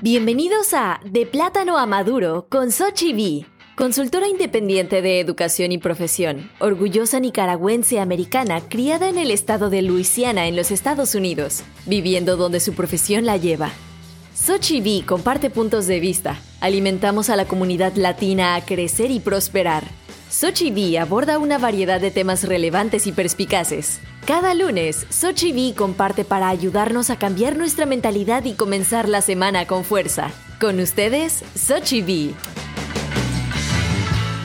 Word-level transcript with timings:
Bienvenidos 0.00 0.74
a 0.74 1.00
De 1.04 1.26
Plátano 1.26 1.76
a 1.76 1.84
Maduro 1.84 2.46
con 2.48 2.70
Sochi 2.70 3.12
B, 3.12 3.46
consultora 3.74 4.28
independiente 4.28 5.02
de 5.02 5.18
educación 5.18 5.72
y 5.72 5.78
profesión, 5.78 6.52
orgullosa 6.60 7.18
nicaragüense 7.18 7.98
americana 7.98 8.60
criada 8.60 9.08
en 9.08 9.18
el 9.18 9.32
estado 9.32 9.70
de 9.70 9.82
Luisiana 9.82 10.46
en 10.46 10.54
los 10.54 10.70
Estados 10.70 11.16
Unidos, 11.16 11.64
viviendo 11.84 12.36
donde 12.36 12.60
su 12.60 12.74
profesión 12.74 13.26
la 13.26 13.38
lleva. 13.38 13.72
Sochi 14.36 14.80
B 14.80 15.04
comparte 15.04 15.50
puntos 15.50 15.88
de 15.88 15.98
vista. 15.98 16.40
Alimentamos 16.60 17.28
a 17.28 17.34
la 17.34 17.46
comunidad 17.46 17.96
latina 17.96 18.54
a 18.54 18.64
crecer 18.64 19.10
y 19.10 19.18
prosperar. 19.18 19.82
Sochi 20.30 20.70
B 20.70 20.96
aborda 20.96 21.40
una 21.40 21.58
variedad 21.58 22.00
de 22.00 22.12
temas 22.12 22.44
relevantes 22.44 23.08
y 23.08 23.12
perspicaces. 23.12 23.98
Cada 24.28 24.52
lunes, 24.52 25.06
Sochi 25.08 25.52
B 25.52 25.74
comparte 25.74 26.22
para 26.22 26.50
ayudarnos 26.50 27.08
a 27.08 27.16
cambiar 27.16 27.56
nuestra 27.56 27.86
mentalidad 27.86 28.44
y 28.44 28.52
comenzar 28.52 29.08
la 29.08 29.22
semana 29.22 29.66
con 29.66 29.84
fuerza. 29.84 30.30
Con 30.60 30.80
ustedes, 30.80 31.42
Sochi 31.54 32.02
B. 32.02 32.34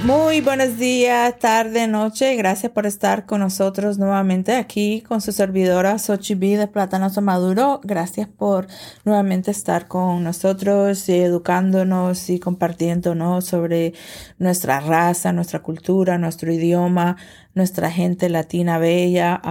Muy 0.03 0.41
buenos 0.41 0.77
días, 0.77 1.39
tarde, 1.39 1.87
noche. 1.87 2.35
Gracias 2.35 2.73
por 2.73 2.85
estar 2.85 3.25
con 3.25 3.39
nosotros 3.39 3.97
nuevamente 3.97 4.53
aquí 4.57 5.01
con 5.01 5.21
su 5.21 5.31
servidora 5.31 5.95
B 5.95 6.57
de 6.57 6.67
Plátanos 6.67 7.21
Maduro. 7.21 7.79
Gracias 7.85 8.27
por 8.27 8.67
nuevamente 9.05 9.51
estar 9.51 9.87
con 9.87 10.21
nosotros 10.21 11.07
y 11.07 11.13
educándonos 11.19 12.29
y 12.29 12.37
compartiéndonos 12.39 13.45
sobre 13.45 13.93
nuestra 14.39 14.81
raza, 14.81 15.31
nuestra 15.31 15.61
cultura, 15.61 16.17
nuestro 16.17 16.51
idioma, 16.51 17.15
nuestra 17.53 17.89
gente 17.89 18.27
latina 18.27 18.79
bella. 18.79 19.41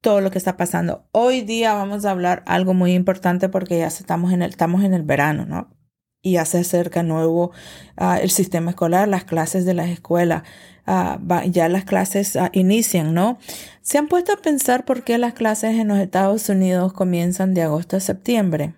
todo 0.00 0.20
lo 0.20 0.30
que 0.30 0.38
está 0.38 0.56
pasando. 0.56 1.08
Hoy 1.10 1.40
día 1.40 1.74
vamos 1.74 2.04
a 2.04 2.12
hablar 2.12 2.44
algo 2.46 2.72
muy 2.72 2.92
importante 2.92 3.48
porque 3.48 3.78
ya 3.78 3.88
estamos 3.88 4.32
en 4.32 4.42
el, 4.42 4.50
estamos 4.50 4.84
en 4.84 4.94
el 4.94 5.02
verano, 5.02 5.44
¿no? 5.44 5.81
Y 6.22 6.32
ya 6.32 6.44
se 6.44 6.58
acerca 6.58 7.02
nuevo 7.02 7.50
ah, 7.96 8.18
el 8.20 8.30
sistema 8.30 8.70
escolar, 8.70 9.08
las 9.08 9.24
clases 9.24 9.64
de 9.64 9.74
las 9.74 9.90
escuelas. 9.90 10.44
Ah, 10.86 11.18
ya 11.46 11.68
las 11.68 11.84
clases 11.84 12.36
ah, 12.36 12.50
inician, 12.52 13.12
¿no? 13.14 13.38
¿Se 13.82 13.98
han 13.98 14.08
puesto 14.08 14.32
a 14.32 14.36
pensar 14.36 14.84
por 14.84 15.04
qué 15.04 15.18
las 15.18 15.34
clases 15.34 15.78
en 15.78 15.88
los 15.88 15.98
Estados 15.98 16.48
Unidos 16.48 16.92
comienzan 16.92 17.54
de 17.54 17.62
agosto 17.62 17.96
a 17.96 18.00
septiembre? 18.00 18.74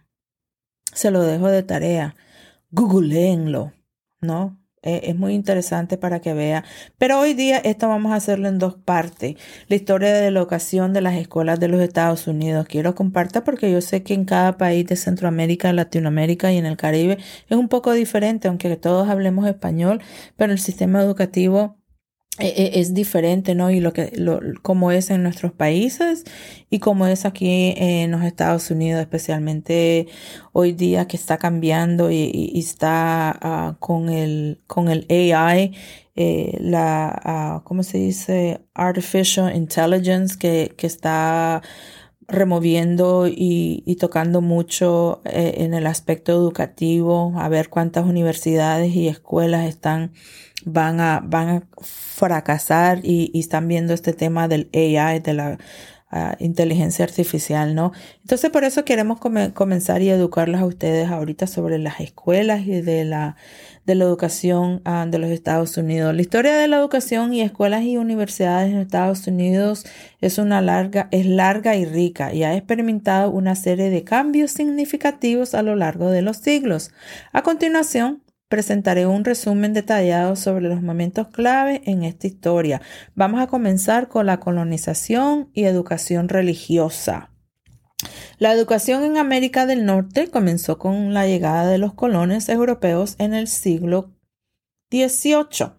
Se 0.92 1.10
lo 1.10 1.22
dejo 1.22 1.48
de 1.48 1.62
tarea. 1.62 2.16
Googleenlo, 2.70 3.72
¿no? 4.20 4.58
Eh, 4.84 5.00
es 5.04 5.16
muy 5.16 5.34
interesante 5.34 5.96
para 5.96 6.20
que 6.20 6.34
vea. 6.34 6.64
Pero 6.98 7.18
hoy 7.18 7.34
día 7.34 7.58
esto 7.58 7.88
vamos 7.88 8.12
a 8.12 8.16
hacerlo 8.16 8.48
en 8.48 8.58
dos 8.58 8.74
partes. 8.76 9.36
La 9.68 9.76
historia 9.76 10.12
de 10.12 10.30
la 10.30 10.38
educación 10.38 10.92
de 10.92 11.00
las 11.00 11.16
escuelas 11.16 11.58
de 11.58 11.68
los 11.68 11.80
Estados 11.80 12.26
Unidos. 12.26 12.66
Quiero 12.68 12.94
compartir 12.94 13.42
porque 13.42 13.72
yo 13.72 13.80
sé 13.80 14.02
que 14.02 14.14
en 14.14 14.26
cada 14.26 14.58
país 14.58 14.86
de 14.86 14.96
Centroamérica, 14.96 15.72
Latinoamérica 15.72 16.52
y 16.52 16.58
en 16.58 16.66
el 16.66 16.76
Caribe 16.76 17.18
es 17.48 17.56
un 17.56 17.68
poco 17.68 17.92
diferente, 17.92 18.48
aunque 18.48 18.76
todos 18.76 19.08
hablemos 19.08 19.46
español, 19.46 20.00
pero 20.36 20.52
el 20.52 20.58
sistema 20.58 21.00
educativo 21.00 21.78
es 22.38 22.94
diferente, 22.94 23.54
¿no? 23.54 23.70
Y 23.70 23.80
lo 23.80 23.92
que, 23.92 24.12
lo, 24.16 24.40
como 24.62 24.90
es 24.90 25.10
en 25.10 25.22
nuestros 25.22 25.52
países 25.52 26.24
y 26.68 26.80
como 26.80 27.06
es 27.06 27.24
aquí 27.24 27.74
en 27.76 28.10
los 28.10 28.24
Estados 28.24 28.70
Unidos, 28.70 29.00
especialmente 29.00 30.08
hoy 30.52 30.72
día 30.72 31.06
que 31.06 31.16
está 31.16 31.38
cambiando 31.38 32.10
y, 32.10 32.52
está 32.58 33.30
ah, 33.40 33.76
con 33.78 34.08
el, 34.08 34.60
con 34.66 34.88
el 34.88 35.06
AI, 35.08 35.74
eh, 36.16 36.56
la, 36.60 37.60
uh, 37.60 37.64
¿cómo 37.64 37.82
se 37.82 37.98
dice? 37.98 38.60
Artificial 38.74 39.54
Intelligence 39.54 40.36
que, 40.38 40.74
que 40.76 40.86
está 40.86 41.62
removiendo 42.28 43.28
y, 43.28 43.82
y 43.86 43.96
tocando 43.96 44.40
mucho 44.40 45.20
eh, 45.24 45.54
en 45.58 45.74
el 45.74 45.86
aspecto 45.86 46.32
educativo, 46.32 47.32
a 47.36 47.48
ver 47.48 47.68
cuántas 47.68 48.06
universidades 48.06 48.94
y 48.94 49.08
escuelas 49.08 49.68
están 49.68 50.12
van 50.64 51.00
a, 51.00 51.20
van 51.24 51.48
a 51.48 51.62
fracasar 51.80 53.00
y, 53.02 53.30
están 53.38 53.68
viendo 53.68 53.94
este 53.94 54.12
tema 54.12 54.48
del 54.48 54.70
AI, 54.72 55.20
de 55.20 55.34
la 55.34 55.58
ah, 56.10 56.36
inteligencia 56.38 57.04
artificial, 57.04 57.74
¿no? 57.74 57.92
Entonces 58.22 58.50
por 58.50 58.64
eso 58.64 58.84
queremos 58.84 59.18
comenzar 59.20 60.02
y 60.02 60.10
educarlos 60.10 60.60
a 60.60 60.66
ustedes 60.66 61.10
ahorita 61.10 61.46
sobre 61.46 61.78
las 61.78 62.00
escuelas 62.00 62.66
y 62.66 62.80
de 62.80 63.04
la, 63.04 63.36
de 63.84 63.94
la 63.94 64.04
educación 64.04 64.80
ah, 64.84 65.06
de 65.08 65.18
los 65.18 65.30
Estados 65.30 65.76
Unidos. 65.76 66.14
La 66.14 66.22
historia 66.22 66.56
de 66.56 66.68
la 66.68 66.78
educación 66.78 67.34
y 67.34 67.42
escuelas 67.42 67.82
y 67.82 67.96
universidades 67.96 68.72
en 68.72 68.78
Estados 68.78 69.26
Unidos 69.26 69.84
es 70.20 70.38
una 70.38 70.62
larga, 70.62 71.08
es 71.10 71.26
larga 71.26 71.76
y 71.76 71.84
rica 71.84 72.32
y 72.32 72.44
ha 72.44 72.56
experimentado 72.56 73.30
una 73.30 73.54
serie 73.56 73.90
de 73.90 74.04
cambios 74.04 74.52
significativos 74.52 75.54
a 75.54 75.62
lo 75.62 75.76
largo 75.76 76.10
de 76.10 76.22
los 76.22 76.38
siglos. 76.38 76.90
A 77.32 77.42
continuación, 77.42 78.23
presentaré 78.54 79.04
un 79.04 79.24
resumen 79.24 79.72
detallado 79.72 80.36
sobre 80.36 80.68
los 80.68 80.80
momentos 80.80 81.26
clave 81.26 81.82
en 81.86 82.04
esta 82.04 82.28
historia. 82.28 82.80
Vamos 83.16 83.40
a 83.40 83.48
comenzar 83.48 84.06
con 84.06 84.26
la 84.26 84.38
colonización 84.38 85.50
y 85.54 85.64
educación 85.64 86.28
religiosa. 86.28 87.32
La 88.38 88.52
educación 88.52 89.02
en 89.02 89.16
América 89.16 89.66
del 89.66 89.84
Norte 89.84 90.28
comenzó 90.28 90.78
con 90.78 91.12
la 91.14 91.26
llegada 91.26 91.66
de 91.66 91.78
los 91.78 91.94
colones 91.94 92.48
europeos 92.48 93.16
en 93.18 93.34
el 93.34 93.48
siglo 93.48 94.12
XVIII. 94.92 95.72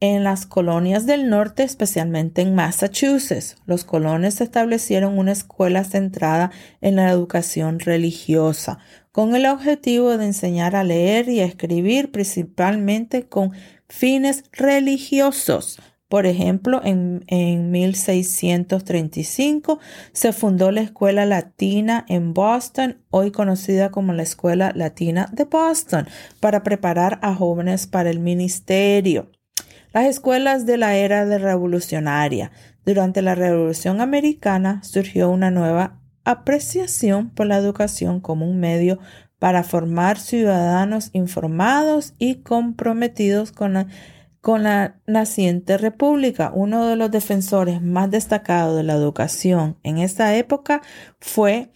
En 0.00 0.24
las 0.24 0.46
colonias 0.46 1.06
del 1.06 1.30
norte, 1.30 1.62
especialmente 1.62 2.42
en 2.42 2.56
Massachusetts, 2.56 3.58
los 3.66 3.84
colones 3.84 4.40
establecieron 4.40 5.16
una 5.16 5.30
escuela 5.30 5.84
centrada 5.84 6.50
en 6.80 6.96
la 6.96 7.08
educación 7.08 7.78
religiosa, 7.78 8.80
con 9.12 9.36
el 9.36 9.46
objetivo 9.46 10.16
de 10.16 10.24
enseñar 10.24 10.74
a 10.74 10.84
leer 10.84 11.28
y 11.28 11.40
a 11.40 11.44
escribir 11.44 12.10
principalmente 12.10 13.28
con 13.28 13.52
fines 13.88 14.44
religiosos. 14.52 15.78
Por 16.08 16.24
ejemplo, 16.26 16.80
en, 16.84 17.24
1635 17.70 19.78
se 20.12 20.32
fundó 20.34 20.70
la 20.70 20.82
Escuela 20.82 21.24
Latina 21.24 22.04
en 22.06 22.34
Boston, 22.34 22.98
hoy 23.08 23.30
conocida 23.30 23.90
como 23.90 24.12
la 24.12 24.22
Escuela 24.22 24.72
Latina 24.74 25.30
de 25.32 25.44
Boston, 25.44 26.06
para 26.38 26.62
preparar 26.62 27.18
a 27.22 27.34
jóvenes 27.34 27.86
para 27.86 28.10
el 28.10 28.18
ministerio. 28.18 29.30
Las 29.94 30.04
escuelas 30.04 30.66
de 30.66 30.76
la 30.76 30.96
era 30.96 31.24
de 31.24 31.38
revolucionaria. 31.38 32.52
Durante 32.84 33.22
la 33.22 33.34
Revolución 33.34 34.02
Americana 34.02 34.82
surgió 34.82 35.30
una 35.30 35.50
nueva 35.50 36.01
apreciación 36.24 37.30
por 37.30 37.46
la 37.46 37.56
educación 37.56 38.20
como 38.20 38.48
un 38.48 38.60
medio 38.60 38.98
para 39.38 39.64
formar 39.64 40.18
ciudadanos 40.18 41.10
informados 41.12 42.14
y 42.18 42.36
comprometidos 42.36 43.50
con 43.50 43.72
la, 43.72 43.88
con 44.40 44.62
la 44.62 45.00
naciente 45.06 45.78
república. 45.78 46.52
Uno 46.54 46.86
de 46.86 46.96
los 46.96 47.10
defensores 47.10 47.82
más 47.82 48.10
destacados 48.10 48.76
de 48.76 48.84
la 48.84 48.94
educación 48.94 49.78
en 49.82 49.98
esta 49.98 50.36
época 50.36 50.80
fue 51.18 51.72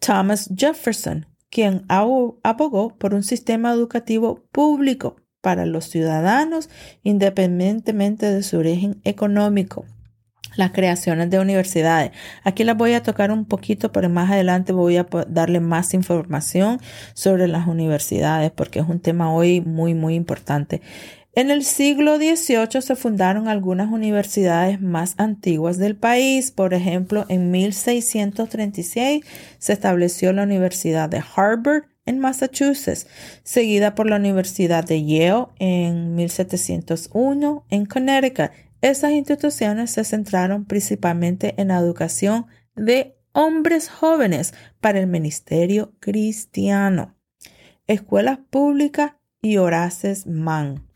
Thomas 0.00 0.50
Jefferson, 0.56 1.26
quien 1.50 1.84
abogó 1.88 2.96
por 2.98 3.14
un 3.14 3.22
sistema 3.22 3.72
educativo 3.72 4.42
público 4.50 5.16
para 5.40 5.66
los 5.66 5.84
ciudadanos 5.84 6.68
independientemente 7.04 8.32
de 8.32 8.42
su 8.42 8.58
origen 8.58 9.00
económico 9.04 9.84
las 10.56 10.72
creaciones 10.72 11.30
de 11.30 11.38
universidades. 11.38 12.12
Aquí 12.42 12.64
las 12.64 12.76
voy 12.76 12.94
a 12.94 13.02
tocar 13.02 13.30
un 13.30 13.44
poquito, 13.44 13.92
pero 13.92 14.08
más 14.08 14.30
adelante 14.30 14.72
voy 14.72 14.96
a 14.96 15.06
darle 15.28 15.60
más 15.60 15.94
información 15.94 16.80
sobre 17.14 17.48
las 17.48 17.66
universidades 17.66 18.50
porque 18.50 18.80
es 18.80 18.88
un 18.88 19.00
tema 19.00 19.32
hoy 19.32 19.60
muy, 19.60 19.94
muy 19.94 20.14
importante. 20.14 20.80
En 21.36 21.50
el 21.50 21.64
siglo 21.64 22.16
XVIII 22.16 22.80
se 22.80 22.94
fundaron 22.94 23.48
algunas 23.48 23.90
universidades 23.90 24.80
más 24.80 25.14
antiguas 25.16 25.78
del 25.78 25.96
país. 25.96 26.52
Por 26.52 26.74
ejemplo, 26.74 27.26
en 27.28 27.50
1636 27.50 29.24
se 29.58 29.72
estableció 29.72 30.32
la 30.32 30.44
Universidad 30.44 31.08
de 31.08 31.24
Harvard 31.34 31.86
en 32.06 32.20
Massachusetts, 32.20 33.08
seguida 33.42 33.96
por 33.96 34.08
la 34.08 34.16
Universidad 34.16 34.84
de 34.84 35.04
Yale 35.04 35.46
en 35.58 36.14
1701 36.14 37.64
en 37.68 37.86
Connecticut 37.86 38.50
esas 38.84 39.12
instituciones 39.12 39.92
se 39.92 40.04
centraron 40.04 40.66
principalmente 40.66 41.54
en 41.56 41.68
la 41.68 41.78
educación 41.78 42.44
de 42.76 43.16
hombres 43.32 43.88
jóvenes 43.88 44.52
para 44.82 45.00
el 45.00 45.06
ministerio 45.06 45.94
cristiano. 46.00 47.16
Escuelas 47.86 48.40
públicas 48.50 49.12
y 49.40 49.56
Horaces 49.56 50.26
Mann. 50.26 50.86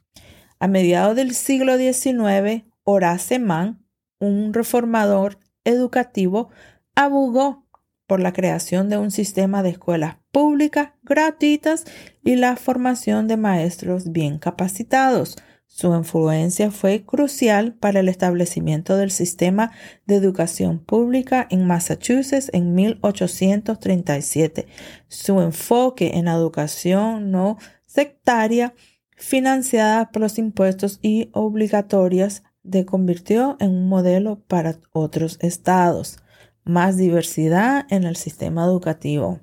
A 0.58 0.68
mediados 0.68 1.16
del 1.16 1.32
siglo 1.32 1.78
XIX, 1.78 2.64
Horace 2.84 3.38
Mann, 3.38 3.82
un 4.18 4.52
reformador 4.52 5.38
educativo, 5.64 6.50
abogó 6.94 7.66
por 8.06 8.20
la 8.20 8.34
creación 8.34 8.90
de 8.90 8.98
un 8.98 9.10
sistema 9.10 9.62
de 9.62 9.70
escuelas 9.70 10.16
públicas 10.30 10.90
gratuitas 11.04 11.86
y 12.22 12.36
la 12.36 12.56
formación 12.56 13.28
de 13.28 13.38
maestros 13.38 14.12
bien 14.12 14.38
capacitados 14.38 15.38
Su 15.68 15.94
influencia 15.94 16.70
fue 16.72 17.04
crucial 17.04 17.74
para 17.74 18.00
el 18.00 18.08
establecimiento 18.08 18.96
del 18.96 19.10
sistema 19.12 19.70
de 20.06 20.16
educación 20.16 20.80
pública 20.80 21.46
en 21.50 21.66
Massachusetts 21.66 22.50
en 22.52 22.74
1837. 22.74 24.66
Su 25.06 25.40
enfoque 25.40 26.16
en 26.16 26.26
educación 26.26 27.30
no 27.30 27.58
sectaria, 27.86 28.74
financiada 29.16 30.10
por 30.10 30.22
los 30.22 30.38
impuestos 30.38 30.98
y 31.02 31.28
obligatorias, 31.32 32.42
se 32.70 32.84
convirtió 32.84 33.56
en 33.60 33.70
un 33.70 33.88
modelo 33.88 34.40
para 34.48 34.78
otros 34.92 35.38
estados. 35.40 36.18
Más 36.64 36.96
diversidad 36.96 37.86
en 37.90 38.04
el 38.04 38.16
sistema 38.16 38.64
educativo. 38.64 39.40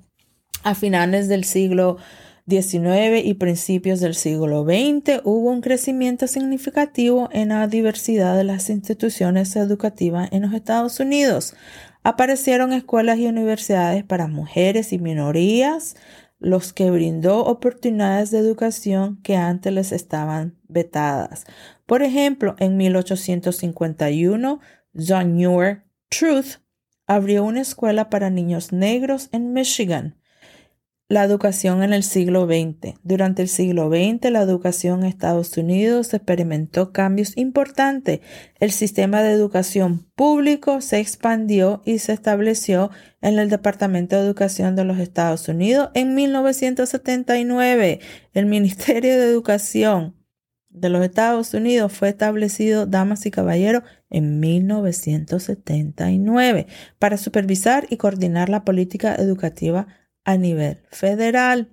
A 0.64 0.74
finales 0.74 1.28
del 1.28 1.44
siglo 1.44 1.98
XIX 2.48 3.24
y 3.24 3.34
principios 3.34 3.98
del 3.98 4.14
siglo 4.14 4.64
XX 4.64 5.20
hubo 5.24 5.50
un 5.50 5.60
crecimiento 5.60 6.28
significativo 6.28 7.28
en 7.32 7.48
la 7.48 7.66
diversidad 7.66 8.36
de 8.36 8.44
las 8.44 8.70
instituciones 8.70 9.56
educativas 9.56 10.28
en 10.30 10.42
los 10.42 10.52
Estados 10.52 11.00
Unidos. 11.00 11.54
Aparecieron 12.04 12.72
escuelas 12.72 13.18
y 13.18 13.26
universidades 13.26 14.04
para 14.04 14.28
mujeres 14.28 14.92
y 14.92 14.98
minorías, 14.98 15.96
los 16.38 16.72
que 16.72 16.90
brindó 16.90 17.44
oportunidades 17.44 18.30
de 18.30 18.38
educación 18.38 19.20
que 19.22 19.36
antes 19.36 19.72
les 19.72 19.90
estaban 19.90 20.56
vetadas. 20.68 21.46
Por 21.84 22.02
ejemplo, 22.02 22.54
en 22.60 22.76
1851, 22.76 24.60
John 24.94 25.34
Muir 25.34 25.82
Truth 26.10 26.60
abrió 27.08 27.42
una 27.42 27.62
escuela 27.62 28.08
para 28.08 28.30
niños 28.30 28.72
negros 28.72 29.28
en 29.32 29.52
Michigan. 29.52 30.16
La 31.08 31.22
educación 31.22 31.84
en 31.84 31.92
el 31.92 32.02
siglo 32.02 32.46
XX. 32.46 32.94
Durante 33.04 33.40
el 33.40 33.46
siglo 33.46 33.88
XX, 33.88 34.28
la 34.32 34.40
educación 34.40 35.02
en 35.02 35.06
Estados 35.06 35.56
Unidos 35.56 36.12
experimentó 36.12 36.92
cambios 36.92 37.36
importantes. 37.36 38.22
El 38.58 38.72
sistema 38.72 39.22
de 39.22 39.30
educación 39.30 40.04
público 40.16 40.80
se 40.80 40.98
expandió 40.98 41.80
y 41.84 42.00
se 42.00 42.12
estableció 42.12 42.90
en 43.20 43.38
el 43.38 43.50
Departamento 43.50 44.16
de 44.16 44.22
Educación 44.22 44.74
de 44.74 44.82
los 44.82 44.98
Estados 44.98 45.48
Unidos 45.48 45.90
en 45.94 46.16
1979. 46.16 48.00
El 48.34 48.46
Ministerio 48.46 49.16
de 49.16 49.26
Educación 49.26 50.16
de 50.70 50.88
los 50.88 51.04
Estados 51.04 51.54
Unidos 51.54 51.92
fue 51.92 52.08
establecido, 52.08 52.84
damas 52.84 53.26
y 53.26 53.30
caballeros, 53.30 53.84
en 54.10 54.40
1979 54.40 56.66
para 56.98 57.16
supervisar 57.16 57.86
y 57.90 57.96
coordinar 57.96 58.48
la 58.48 58.64
política 58.64 59.14
educativa 59.14 59.86
a 60.26 60.36
nivel 60.36 60.82
federal. 60.90 61.70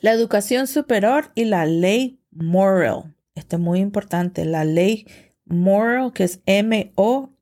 La 0.00 0.10
educación 0.12 0.66
superior 0.66 1.30
y 1.36 1.44
la 1.44 1.66
ley 1.66 2.18
Morrill. 2.32 3.14
Esto 3.36 3.56
es 3.56 3.62
muy 3.62 3.78
importante. 3.78 4.44
La 4.44 4.64
ley 4.64 5.06
Morrill, 5.44 6.12
que 6.12 6.24
es 6.24 6.40
M-O-R-R-I 6.46 7.32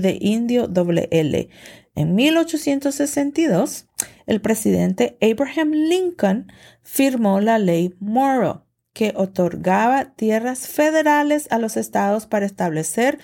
de 0.00 0.18
indio 0.20 0.66
doble 0.66 1.08
L. 1.12 1.48
En 1.94 2.14
1862, 2.14 3.86
el 4.26 4.40
presidente 4.40 5.18
Abraham 5.20 5.72
Lincoln 5.72 6.50
firmó 6.82 7.40
la 7.40 7.58
ley 7.58 7.94
Morrill, 8.00 8.60
que 8.94 9.12
otorgaba 9.16 10.14
tierras 10.16 10.66
federales 10.66 11.46
a 11.50 11.58
los 11.58 11.76
estados 11.76 12.26
para 12.26 12.46
establecer 12.46 13.18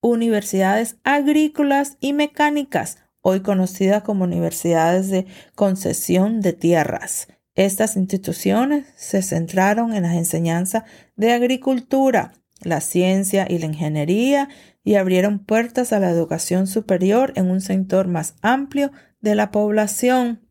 universidades 0.00 0.96
agrícolas 1.04 1.96
y 2.00 2.12
mecánicas 2.14 3.03
hoy 3.26 3.40
conocidas 3.40 4.02
como 4.02 4.24
universidades 4.24 5.08
de 5.08 5.26
concesión 5.54 6.42
de 6.42 6.52
tierras. 6.52 7.28
Estas 7.54 7.96
instituciones 7.96 8.84
se 8.96 9.22
centraron 9.22 9.94
en 9.94 10.02
las 10.02 10.14
enseñanzas 10.14 10.84
de 11.16 11.32
agricultura, 11.32 12.32
la 12.60 12.82
ciencia 12.82 13.46
y 13.48 13.58
la 13.58 13.66
ingeniería 13.66 14.50
y 14.84 14.96
abrieron 14.96 15.38
puertas 15.38 15.94
a 15.94 16.00
la 16.00 16.10
educación 16.10 16.66
superior 16.66 17.32
en 17.34 17.50
un 17.50 17.62
sector 17.62 18.08
más 18.08 18.34
amplio 18.42 18.92
de 19.20 19.34
la 19.34 19.50
población. 19.50 20.46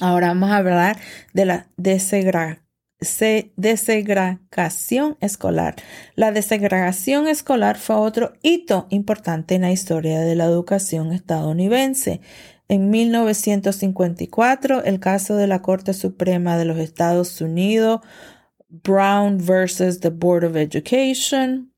Ahora 0.00 0.28
vamos 0.28 0.50
a 0.50 0.56
hablar 0.56 0.96
de 1.34 1.44
la 1.44 1.68
desegregación 1.76 2.61
desegregación 3.56 5.16
escolar. 5.20 5.76
La 6.14 6.32
desegregación 6.32 7.28
escolar 7.28 7.78
fue 7.78 7.96
otro 7.96 8.32
hito 8.42 8.86
importante 8.90 9.54
en 9.54 9.62
la 9.62 9.72
historia 9.72 10.20
de 10.20 10.34
la 10.34 10.44
educación 10.44 11.12
estadounidense. 11.12 12.20
En 12.68 12.90
1954, 12.90 14.84
el 14.84 15.00
caso 15.00 15.36
de 15.36 15.46
la 15.46 15.62
Corte 15.62 15.92
Suprema 15.92 16.56
de 16.56 16.64
los 16.64 16.78
Estados 16.78 17.40
Unidos, 17.40 18.00
Brown 18.68 19.38
versus 19.38 20.00
the 20.00 20.08
Board 20.08 20.44
of 20.44 20.56
Education, 20.56 21.72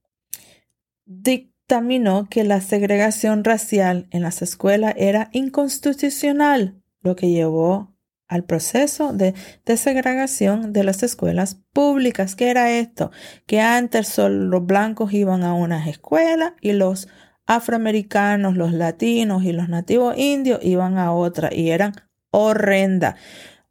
dictaminó 1.05 2.29
que 2.29 2.45
la 2.45 2.61
segregación 2.61 3.43
racial 3.43 4.07
en 4.11 4.23
las 4.23 4.43
escuelas 4.43 4.95
era 4.97 5.31
inconstitucional, 5.33 6.81
lo 7.01 7.17
que 7.17 7.31
llevó 7.31 7.94
al 8.29 8.45
proceso 8.45 9.13
de 9.13 9.35
desegregación 9.65 10.73
de 10.73 10.85
las 10.85 11.03
escuelas 11.03 11.61
públicas. 11.73 12.35
¿Qué 12.37 12.51
era 12.51 12.71
esto? 12.73 13.11
Que 13.47 13.61
antes 13.61 14.09
solo 14.09 14.45
los 14.47 14.67
blancos 14.67 15.13
iban 15.13 15.43
a 15.45 15.55
unas 15.55 15.87
escuelas 15.87 16.53
y 16.61 16.73
los 16.73 17.09
afroamericanos, 17.47 18.57
los 18.57 18.73
latinos 18.73 19.45
y 19.45 19.53
los 19.53 19.69
nativos 19.69 20.17
indios 20.17 20.61
iban 20.63 20.97
a 20.99 21.13
otra 21.13 21.53
y 21.53 21.71
eran 21.71 21.93
horrenda. 22.31 23.17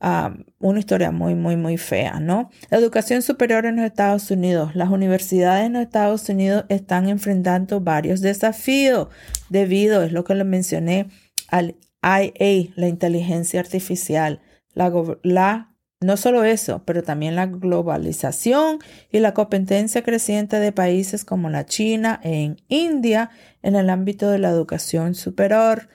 Ah, 0.05 0.35
una 0.59 0.79
historia 0.79 1.11
muy, 1.11 1.33
muy, 1.33 1.55
muy 1.55 1.77
fea, 1.77 2.19
¿no? 2.19 2.49
La 2.69 2.77
educación 2.77 3.21
superior 3.21 3.65
en 3.65 3.77
los 3.77 3.85
Estados 3.85 4.29
Unidos. 4.31 4.75
Las 4.75 4.89
universidades 4.89 5.65
en 5.65 5.73
los 5.73 5.81
Estados 5.81 6.27
Unidos 6.27 6.65
están 6.67 7.07
enfrentando 7.07 7.79
varios 7.79 8.19
desafíos 8.19 9.07
debido, 9.49 10.03
es 10.03 10.11
lo 10.11 10.25
que 10.25 10.35
le 10.35 10.43
mencioné, 10.43 11.07
al 11.47 11.77
IA, 12.03 12.73
la 12.75 12.87
inteligencia 12.87 13.59
artificial, 13.59 14.41
la, 14.73 15.75
no 16.01 16.17
solo 16.17 16.43
eso, 16.43 16.83
pero 16.85 17.03
también 17.03 17.35
la 17.35 17.45
globalización 17.45 18.79
y 19.11 19.19
la 19.19 19.33
competencia 19.33 20.03
creciente 20.03 20.59
de 20.59 20.71
países 20.71 21.25
como 21.25 21.49
la 21.49 21.65
China 21.65 22.19
e 22.23 22.43
en 22.43 22.57
India 22.67 23.29
en 23.61 23.75
el 23.75 23.89
ámbito 23.89 24.29
de 24.29 24.39
la 24.39 24.49
educación 24.49 25.15
superior. 25.15 25.89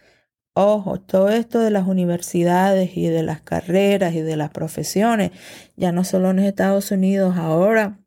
Ojo, 0.55 1.01
todo 1.01 1.29
esto 1.29 1.61
de 1.61 1.71
las 1.71 1.87
universidades 1.87 2.97
y 2.97 3.07
de 3.07 3.23
las 3.23 3.43
carreras 3.43 4.15
y 4.15 4.23
de 4.23 4.37
las 4.37 4.51
profesiones, 4.51 5.31
ya 5.77 5.93
no 5.93 6.03
solo 6.03 6.31
en 6.31 6.41
Estados 6.41 6.91
Unidos, 6.91 7.37
ahora 7.37 8.01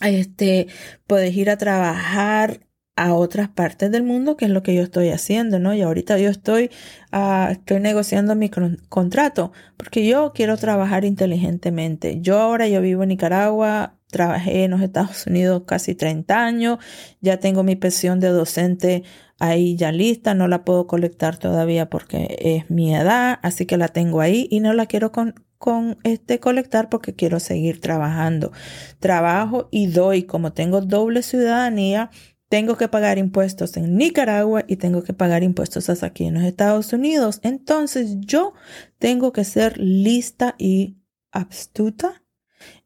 este, 0.00 0.68
puedes 1.06 1.34
ir 1.36 1.50
a 1.50 1.58
trabajar 1.58 2.60
a 3.00 3.14
otras 3.14 3.48
partes 3.48 3.90
del 3.90 4.02
mundo, 4.02 4.36
que 4.36 4.44
es 4.44 4.50
lo 4.50 4.62
que 4.62 4.74
yo 4.74 4.82
estoy 4.82 5.08
haciendo, 5.08 5.58
¿no? 5.58 5.72
Y 5.72 5.80
ahorita 5.80 6.18
yo 6.18 6.28
estoy, 6.28 6.70
ah, 7.12 7.48
estoy 7.50 7.80
negociando 7.80 8.34
mi 8.34 8.50
contrato, 8.50 9.52
porque 9.78 10.06
yo 10.06 10.32
quiero 10.34 10.58
trabajar 10.58 11.06
inteligentemente. 11.06 12.20
Yo 12.20 12.38
ahora, 12.38 12.68
yo 12.68 12.82
vivo 12.82 13.02
en 13.02 13.08
Nicaragua, 13.08 13.94
trabajé 14.10 14.64
en 14.64 14.72
los 14.72 14.82
Estados 14.82 15.26
Unidos 15.26 15.62
casi 15.66 15.94
30 15.94 16.44
años, 16.44 16.78
ya 17.22 17.38
tengo 17.38 17.62
mi 17.62 17.74
pensión 17.74 18.20
de 18.20 18.28
docente 18.28 19.04
ahí 19.38 19.76
ya 19.76 19.92
lista, 19.92 20.34
no 20.34 20.46
la 20.46 20.64
puedo 20.66 20.86
colectar 20.86 21.38
todavía 21.38 21.88
porque 21.88 22.36
es 22.38 22.70
mi 22.70 22.94
edad, 22.94 23.38
así 23.42 23.64
que 23.64 23.78
la 23.78 23.88
tengo 23.88 24.20
ahí 24.20 24.46
y 24.50 24.60
no 24.60 24.74
la 24.74 24.84
quiero 24.84 25.10
con, 25.10 25.34
con 25.56 25.96
este 26.04 26.38
colectar 26.38 26.90
porque 26.90 27.14
quiero 27.14 27.40
seguir 27.40 27.80
trabajando. 27.80 28.52
Trabajo 28.98 29.68
y 29.70 29.86
doy, 29.86 30.24
como 30.24 30.52
tengo 30.52 30.82
doble 30.82 31.22
ciudadanía, 31.22 32.10
tengo 32.50 32.76
que 32.76 32.88
pagar 32.88 33.16
impuestos 33.16 33.76
en 33.76 33.96
Nicaragua 33.96 34.64
y 34.66 34.74
tengo 34.74 35.04
que 35.04 35.14
pagar 35.14 35.44
impuestos 35.44 35.88
hasta 35.88 36.06
aquí 36.06 36.24
en 36.24 36.34
los 36.34 36.42
Estados 36.42 36.92
Unidos. 36.92 37.38
Entonces 37.44 38.16
yo 38.18 38.54
tengo 38.98 39.32
que 39.32 39.44
ser 39.44 39.78
lista 39.78 40.56
y 40.58 40.96
astuta 41.30 42.24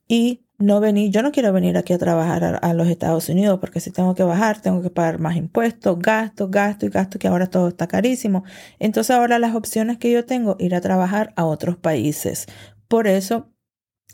y 0.06 0.44
no 0.58 0.80
venir, 0.80 1.10
yo 1.10 1.22
no 1.22 1.32
quiero 1.32 1.50
venir 1.54 1.78
aquí 1.78 1.94
a 1.94 1.98
trabajar 1.98 2.44
a, 2.44 2.56
a, 2.58 2.74
los 2.74 2.88
Estados 2.88 3.30
Unidos 3.30 3.58
porque 3.58 3.80
si 3.80 3.90
tengo 3.90 4.14
que 4.14 4.22
bajar, 4.22 4.60
tengo 4.60 4.82
que 4.82 4.90
pagar 4.90 5.18
más 5.18 5.34
impuestos, 5.34 5.98
gastos, 5.98 6.50
gastos 6.50 6.90
y 6.90 6.92
gastos, 6.92 7.18
que 7.18 7.28
ahora 7.28 7.46
todo 7.46 7.68
está 7.68 7.86
carísimo. 7.86 8.44
Entonces 8.78 9.16
ahora 9.16 9.38
las 9.38 9.54
opciones 9.54 9.96
que 9.96 10.12
yo 10.12 10.26
tengo, 10.26 10.56
ir 10.58 10.74
a 10.74 10.82
trabajar 10.82 11.32
a 11.36 11.46
otros 11.46 11.78
países. 11.78 12.46
Por 12.86 13.06
eso 13.06 13.50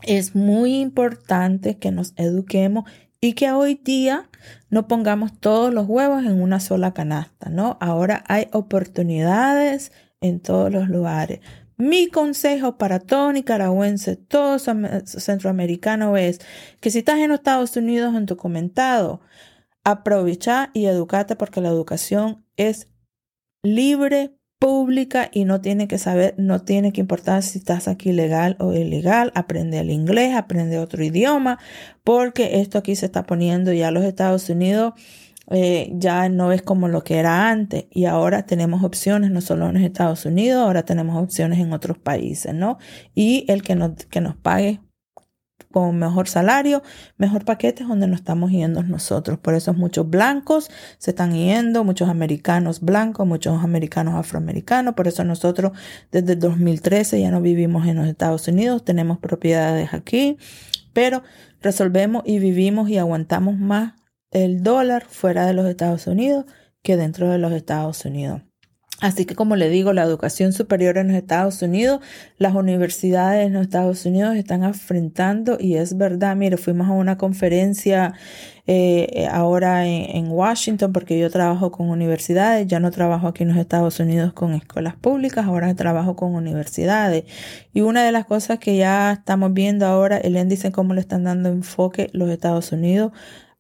es 0.03 0.37
muy 0.37 0.81
importante 0.81 1.77
que 1.77 1.91
nos 1.91 2.15
eduquemos 2.17 2.85
y 3.21 3.35
que 3.35 3.53
hoy 3.53 3.75
día 3.75 4.31
no 4.71 4.89
pongamos 4.89 5.39
todos 5.39 5.73
los 5.73 5.87
huevos 5.87 6.25
en 6.25 6.41
una 6.41 6.61
sola 6.61 6.95
canasta, 6.95 7.51
¿no? 7.51 7.77
Ahora 7.81 8.25
hay 8.29 8.49
oportunidades 8.53 9.93
en 10.21 10.41
todos 10.41 10.73
los 10.73 10.89
lugares. 10.89 11.41
Mi 11.77 12.09
consejo 12.09 12.77
para 12.77 12.99
todo 13.01 13.33
nicaragüense, 13.33 14.17
todo 14.17 14.59
centroamericano 14.59 16.17
es 16.17 16.41
que 16.81 16.91
si 16.91 16.99
estás 16.99 17.19
en 17.19 17.31
los 17.31 17.39
Estados 17.39 17.77
Unidos 17.77 18.15
en 18.15 18.27
tu 18.27 18.37
comentado, 18.37 19.21
aprovecha 19.85 20.71
y 20.75 20.87
educate 20.87 21.37
porque 21.37 21.61
la 21.61 21.69
educación 21.69 22.45
es 22.57 22.89
libre 23.63 24.40
pública 24.61 25.31
y 25.33 25.47
no 25.47 25.61
tiene 25.61 25.89
que 25.89 25.99
saber, 25.99 26.35
no 26.37 26.61
tiene 26.63 26.93
que 26.93 27.01
importar 27.01 27.43
si 27.43 27.59
estás 27.59 27.89
aquí 27.89 28.13
legal 28.13 28.57
o 28.61 28.73
ilegal, 28.75 29.33
aprende 29.35 29.81
el 29.81 29.91
inglés, 29.91 30.37
aprende 30.37 30.79
otro 30.79 31.03
idioma, 31.03 31.59
porque 32.05 32.61
esto 32.61 32.79
aquí 32.79 32.95
se 32.95 33.07
está 33.07 33.25
poniendo 33.25 33.73
ya 33.73 33.91
los 33.91 34.05
Estados 34.05 34.49
Unidos. 34.49 34.93
Eh, 35.53 35.91
ya 35.95 36.29
no 36.29 36.53
es 36.53 36.63
como 36.63 36.87
lo 36.87 37.03
que 37.03 37.19
era 37.19 37.49
antes 37.49 37.87
y 37.91 38.05
ahora 38.05 38.47
tenemos 38.47 38.85
opciones 38.85 39.33
no 39.33 39.41
solo 39.41 39.67
en 39.67 39.75
los 39.75 39.83
Estados 39.83 40.25
Unidos, 40.25 40.63
ahora 40.63 40.85
tenemos 40.85 41.21
opciones 41.21 41.59
en 41.59 41.73
otros 41.73 41.99
países, 41.99 42.55
¿no? 42.55 42.79
Y 43.17 43.47
el 43.49 43.63
que 43.63 43.75
nos, 43.75 44.07
que 44.07 44.21
nos 44.21 44.37
pague 44.37 44.79
con 45.71 45.99
mejor 45.99 46.29
salario, 46.29 46.83
mejor 47.17 47.45
paquete 47.45 47.85
donde 47.85 48.07
nos 48.07 48.21
estamos 48.21 48.51
yendo 48.51 48.83
nosotros. 48.83 49.39
Por 49.39 49.55
eso 49.55 49.73
muchos 49.75 50.09
blancos 50.09 50.71
se 50.99 51.11
están 51.11 51.33
yendo, 51.33 51.85
muchos 51.85 52.09
americanos 52.09 52.81
blancos, 52.81 53.27
muchos 53.27 53.63
americanos 53.63 54.15
afroamericanos. 54.15 54.95
Por 54.95 55.09
eso 55.09 55.25
nosotros 55.25 55.73
desde 56.11 56.37
2013 56.37 57.21
ya 57.21 57.31
no 57.31 57.41
vivimos 57.41 57.87
en 57.87 57.97
los 57.97 58.07
Estados 58.07 58.49
Unidos, 58.49 58.85
tenemos 58.85 59.19
propiedades 59.19 59.95
aquí, 59.95 60.39
pero 60.93 61.23
resolvemos 61.61 62.23
y 62.27 62.39
vivimos 62.39 62.89
y 62.91 62.99
aguantamos 62.99 63.59
más 63.59 63.95
el 64.31 64.63
dólar 64.63 65.05
fuera 65.09 65.47
de 65.47 65.55
los 65.55 65.67
Estados 65.67 66.07
Unidos 66.07 66.47
que 66.83 66.97
dentro 66.97 67.29
de 67.29 67.39
los 67.39 67.53
Estados 67.53 68.05
Unidos. 68.05 68.43
Así 69.01 69.25
que 69.25 69.35
como 69.35 69.57
le 69.57 69.71
digo, 69.71 69.93
la 69.95 70.03
educación 70.03 70.53
superior 70.53 70.99
en 70.99 71.09
los 71.09 71.17
Estados 71.17 71.63
Unidos, 71.63 72.01
las 72.37 72.55
universidades 72.55 73.47
en 73.47 73.55
los 73.55 73.63
Estados 73.63 74.05
Unidos 74.05 74.37
están 74.37 74.63
enfrentando, 74.63 75.57
y 75.59 75.77
es 75.77 75.97
verdad, 75.97 76.37
mire, 76.37 76.59
fuimos 76.59 76.89
a 76.89 76.93
una 76.93 77.17
conferencia 77.17 78.13
eh, 78.67 79.27
ahora 79.33 79.87
en, 79.87 80.29
Washington 80.31 80.93
porque 80.93 81.19
yo 81.19 81.31
trabajo 81.31 81.73
con 81.73 81.91
universidades, 81.91 82.67
ya 82.69 82.79
no 82.79 82.91
trabajo 82.91 83.27
aquí 83.27 83.43
en 83.43 83.49
los 83.49 83.59
Estados 83.59 83.99
Unidos 84.01 84.33
con 84.33 84.53
escuelas 84.53 84.95
públicas, 84.97 85.47
ahora 85.47 85.75
trabajo 85.75 86.15
con 86.15 86.35
universidades. 86.35 87.25
Y 87.73 87.81
una 87.81 88.05
de 88.05 88.13
las 88.13 88.27
cosas 88.27 88.59
que 88.59 88.77
ya 88.77 89.13
estamos 89.13 89.53
viendo 89.55 89.87
ahora, 89.87 90.19
el 90.19 90.37
índice 90.37 90.73
cómo 90.73 90.95
le 90.95 91.01
están 91.01 91.25
dando 91.25 91.49
enfoque 91.49 92.11
los 92.13 92.31
Estados 92.31 92.71
Unidos 92.73 93.13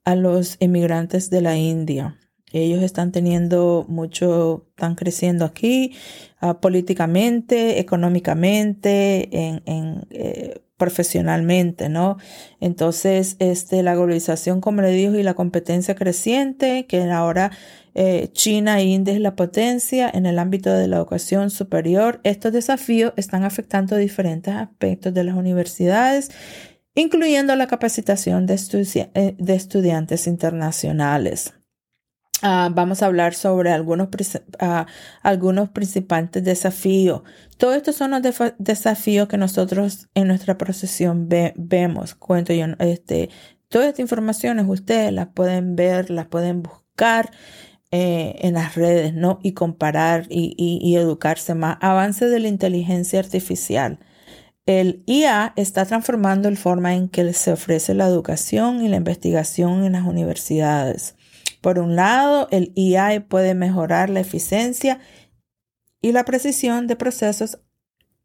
a 0.04 0.14
los 0.14 0.56
inmigrantes 0.60 1.30
de 1.30 1.40
la 1.40 1.56
India. 1.56 2.16
Ellos 2.52 2.82
están 2.82 3.12
teniendo 3.12 3.84
mucho, 3.88 4.66
están 4.70 4.94
creciendo 4.94 5.44
aquí 5.44 5.94
ah, 6.40 6.60
políticamente, 6.60 7.78
económicamente, 7.78 9.28
en, 9.32 9.62
en 9.66 10.06
eh, 10.10 10.60
profesionalmente, 10.76 11.90
¿no? 11.90 12.16
Entonces, 12.58 13.36
este, 13.38 13.82
la 13.82 13.94
globalización, 13.94 14.60
como 14.62 14.80
le 14.80 14.90
dijo, 14.90 15.14
y 15.14 15.22
la 15.22 15.34
competencia 15.34 15.94
creciente, 15.94 16.86
que 16.86 17.02
ahora 17.02 17.52
eh, 17.94 18.30
China 18.32 18.80
e 18.80 18.84
India 18.84 19.12
es 19.12 19.20
la 19.20 19.36
potencia 19.36 20.10
en 20.12 20.24
el 20.24 20.38
ámbito 20.38 20.72
de 20.72 20.88
la 20.88 20.96
educación 20.96 21.50
superior, 21.50 22.20
estos 22.24 22.52
desafíos 22.52 23.12
están 23.16 23.44
afectando 23.44 23.96
diferentes 23.96 24.54
aspectos 24.54 25.12
de 25.12 25.24
las 25.24 25.36
universidades 25.36 26.30
incluyendo 26.94 27.54
la 27.56 27.66
capacitación 27.66 28.46
de, 28.46 28.58
eh, 29.14 29.36
de 29.38 29.54
estudiantes 29.54 30.26
internacionales. 30.26 31.54
Ah, 32.42 32.70
vamos 32.72 33.02
a 33.02 33.06
hablar 33.06 33.34
sobre 33.34 33.70
algunos, 33.70 34.08
uh, 34.08 34.86
algunos 35.22 35.68
principales 35.70 36.30
desafíos. 36.32 37.22
Todos 37.58 37.76
estos 37.76 37.96
son 37.96 38.12
los 38.12 38.22
desafíos 38.58 39.28
que 39.28 39.36
nosotros 39.36 40.08
en 40.14 40.28
nuestra 40.28 40.56
procesión 40.56 41.28
vemos. 41.28 42.14
Cuento 42.14 42.54
yo, 42.54 42.66
este, 42.78 43.28
todas 43.68 43.88
estas 43.88 44.00
informaciones 44.00 44.64
ustedes 44.68 45.12
las 45.12 45.28
pueden 45.28 45.76
ver, 45.76 46.08
las 46.08 46.28
pueden 46.28 46.62
buscar 46.62 47.30
eh, 47.90 48.36
en 48.40 48.54
las 48.54 48.74
redes, 48.74 49.12
¿no? 49.12 49.38
Y 49.42 49.52
comparar 49.52 50.26
y, 50.30 50.54
y 50.56 50.96
educarse 50.96 51.54
más. 51.54 51.76
Avance 51.82 52.26
de 52.26 52.40
la 52.40 52.48
inteligencia 52.48 53.18
artificial. 53.20 53.98
El 54.66 55.02
IA 55.06 55.52
está 55.56 55.84
transformando 55.84 56.50
la 56.50 56.56
forma 56.56 56.94
en 56.94 57.08
que 57.08 57.32
se 57.34 57.52
ofrece 57.52 57.94
la 57.94 58.06
educación 58.06 58.82
y 58.82 58.88
la 58.88 58.96
investigación 58.96 59.84
en 59.84 59.92
las 59.92 60.06
universidades. 60.06 61.16
Por 61.60 61.78
un 61.78 61.96
lado, 61.96 62.48
el 62.50 62.72
IA 62.74 63.26
puede 63.28 63.54
mejorar 63.54 64.10
la 64.10 64.20
eficiencia 64.20 65.00
y 66.00 66.12
la 66.12 66.24
precisión 66.24 66.86
de 66.86 66.96
procesos 66.96 67.60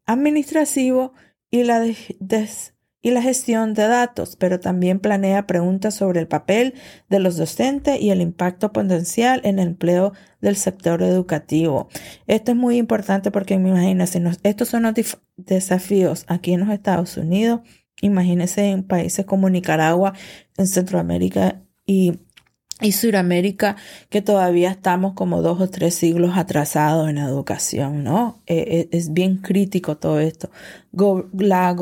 administrativos 0.06 1.10
y 1.50 1.62
la, 1.64 3.22
gestión 3.22 3.74
de 3.74 3.86
datos, 3.86 4.36
pero 4.36 4.58
también 4.58 4.98
planea 4.98 5.46
preguntas 5.46 5.94
sobre 5.94 6.20
el 6.20 6.28
papel 6.28 6.74
de 7.08 7.20
los 7.20 7.36
docentes 7.36 8.00
y 8.00 8.10
el 8.10 8.20
impacto 8.20 8.72
potencial 8.72 9.40
en 9.44 9.58
el 9.58 9.68
empleo 9.68 10.12
del 10.40 10.56
sector 10.56 11.02
educativo. 11.02 11.88
Esto 12.26 12.52
es 12.52 12.56
muy 12.56 12.78
importante 12.78 13.30
porque 13.30 13.58
me 13.58 13.96
estos 14.42 14.68
son 14.68 14.84
los 14.84 14.94
desafíos 15.36 16.24
aquí 16.28 16.52
en 16.52 16.60
los 16.60 16.70
Estados 16.70 17.16
Unidos, 17.16 17.60
imagínense 18.00 18.70
en 18.70 18.82
países 18.82 19.24
como 19.24 19.50
Nicaragua, 19.50 20.14
en 20.56 20.66
Centroamérica 20.66 21.62
y 21.86 22.20
y 22.82 22.92
Suramérica, 22.92 23.76
que 24.10 24.20
todavía 24.20 24.70
estamos 24.70 25.14
como 25.14 25.40
dos 25.40 25.62
o 25.62 25.68
tres 25.70 25.94
siglos 25.94 26.36
atrasados 26.36 27.08
en 27.08 27.16
educación, 27.16 28.04
¿no? 28.04 28.42
Eh, 28.46 28.64
eh, 28.68 28.88
es 28.92 29.14
bien 29.14 29.38
crítico 29.38 29.96
todo 29.96 30.20
esto. 30.20 30.50
la 31.32 31.74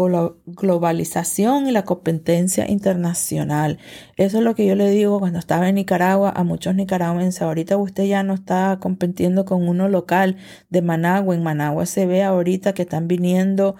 globalización 0.46 1.66
y 1.66 1.72
la 1.72 1.84
competencia 1.84 2.70
internacional. 2.70 3.78
Eso 4.16 4.38
es 4.38 4.44
lo 4.44 4.54
que 4.54 4.66
yo 4.66 4.76
le 4.76 4.88
digo 4.90 5.18
cuando 5.18 5.40
estaba 5.40 5.68
en 5.68 5.74
Nicaragua 5.76 6.32
a 6.34 6.44
muchos 6.44 6.76
nicaragüenses. 6.76 7.42
Ahorita 7.42 7.76
usted 7.76 8.04
ya 8.04 8.22
no 8.22 8.34
está 8.34 8.78
compitiendo 8.80 9.44
con 9.44 9.66
uno 9.68 9.88
local 9.88 10.36
de 10.70 10.82
Managua. 10.82 11.34
En 11.34 11.42
Managua 11.42 11.86
se 11.86 12.06
ve 12.06 12.22
ahorita 12.22 12.72
que 12.72 12.82
están 12.82 13.08
viniendo 13.08 13.74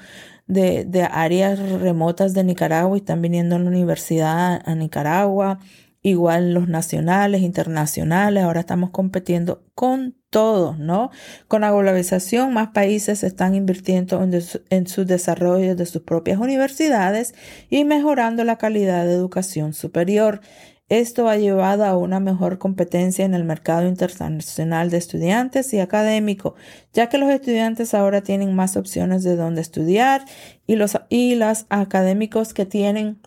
de, 0.49 0.85
de 0.85 1.05
áreas 1.05 1.61
remotas 1.81 2.35
de 2.35 2.43
Nicaragua 2.45 2.97
y 2.97 3.01
están 3.01 3.23
viniendo 3.23 3.55
a 3.57 3.61
la 3.61 3.69
universidad 3.69 4.61
a 4.65 4.75
Nicaragua 4.75 5.61
igual 6.05 6.53
los 6.53 6.69
nacionales, 6.69 7.41
internacionales, 7.41 8.45
ahora 8.45 8.61
estamos 8.61 8.91
compitiendo 8.91 9.65
con 9.75 10.15
todos, 10.29 10.79
¿no? 10.79 11.11
Con 11.49 11.63
la 11.63 11.71
globalización, 11.71 12.53
más 12.53 12.69
países 12.69 13.25
están 13.25 13.55
invirtiendo 13.55 14.23
en, 14.23 14.87
su 14.87 15.05
desarrollo 15.07 15.75
de 15.75 15.87
sus 15.87 16.03
propias 16.03 16.39
universidades 16.39 17.35
y 17.71 17.85
mejorando 17.85 18.45
la 18.45 18.59
calidad 18.59 19.07
de 19.07 19.15
educación 19.15 19.73
superior. 19.73 20.43
Esto 20.91 21.27
ha 21.31 21.39
llevado 21.39 21.87
a 21.87 21.97
una 21.97 22.21
mejor 22.21 22.59
competencia 22.59 23.25
en 23.25 23.33
el 23.33 23.45
mercado 23.45 23.89
internacional 23.89 24.91
de 24.91 24.99
estudiantes 24.99 25.73
y 25.73 25.81
académicos, 25.81 26.53
ya 26.93 27.09
que 27.09 27.17
los 27.17 27.31
estudiantes 27.31 27.95
ahora 27.95 28.21
tienen 28.21 28.55
más 28.55 28.77
opciones 28.77 29.23
de 29.23 29.37
dónde 29.37 29.63
estudiar 29.63 30.27
y 30.67 30.77
los 30.77 30.99
y 31.09 31.37
los 31.37 31.65
académicos 31.71 32.53
que 32.53 32.67
tienen 32.67 33.23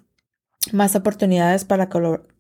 más 0.74 0.96
oportunidades 0.96 1.66
para 1.66 1.90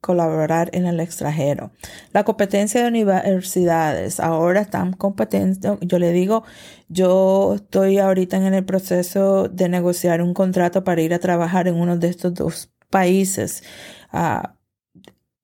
colaborar 0.01 0.69
en 0.73 0.85
el 0.85 0.99
extranjero. 0.99 1.71
La 2.11 2.23
competencia 2.23 2.81
de 2.81 2.87
universidades 2.87 4.19
ahora 4.19 4.61
están 4.61 4.93
competentes. 4.93 5.71
Yo 5.81 5.99
le 5.99 6.11
digo, 6.11 6.43
yo 6.89 7.55
estoy 7.55 7.99
ahorita 7.99 8.37
en 8.37 8.53
el 8.53 8.65
proceso 8.65 9.47
de 9.47 9.69
negociar 9.69 10.21
un 10.21 10.33
contrato 10.33 10.83
para 10.83 11.01
ir 11.01 11.13
a 11.13 11.19
trabajar 11.19 11.67
en 11.67 11.75
uno 11.75 11.97
de 11.97 12.09
estos 12.09 12.33
dos 12.33 12.71
países. 12.89 13.63
Ah, 14.11 14.56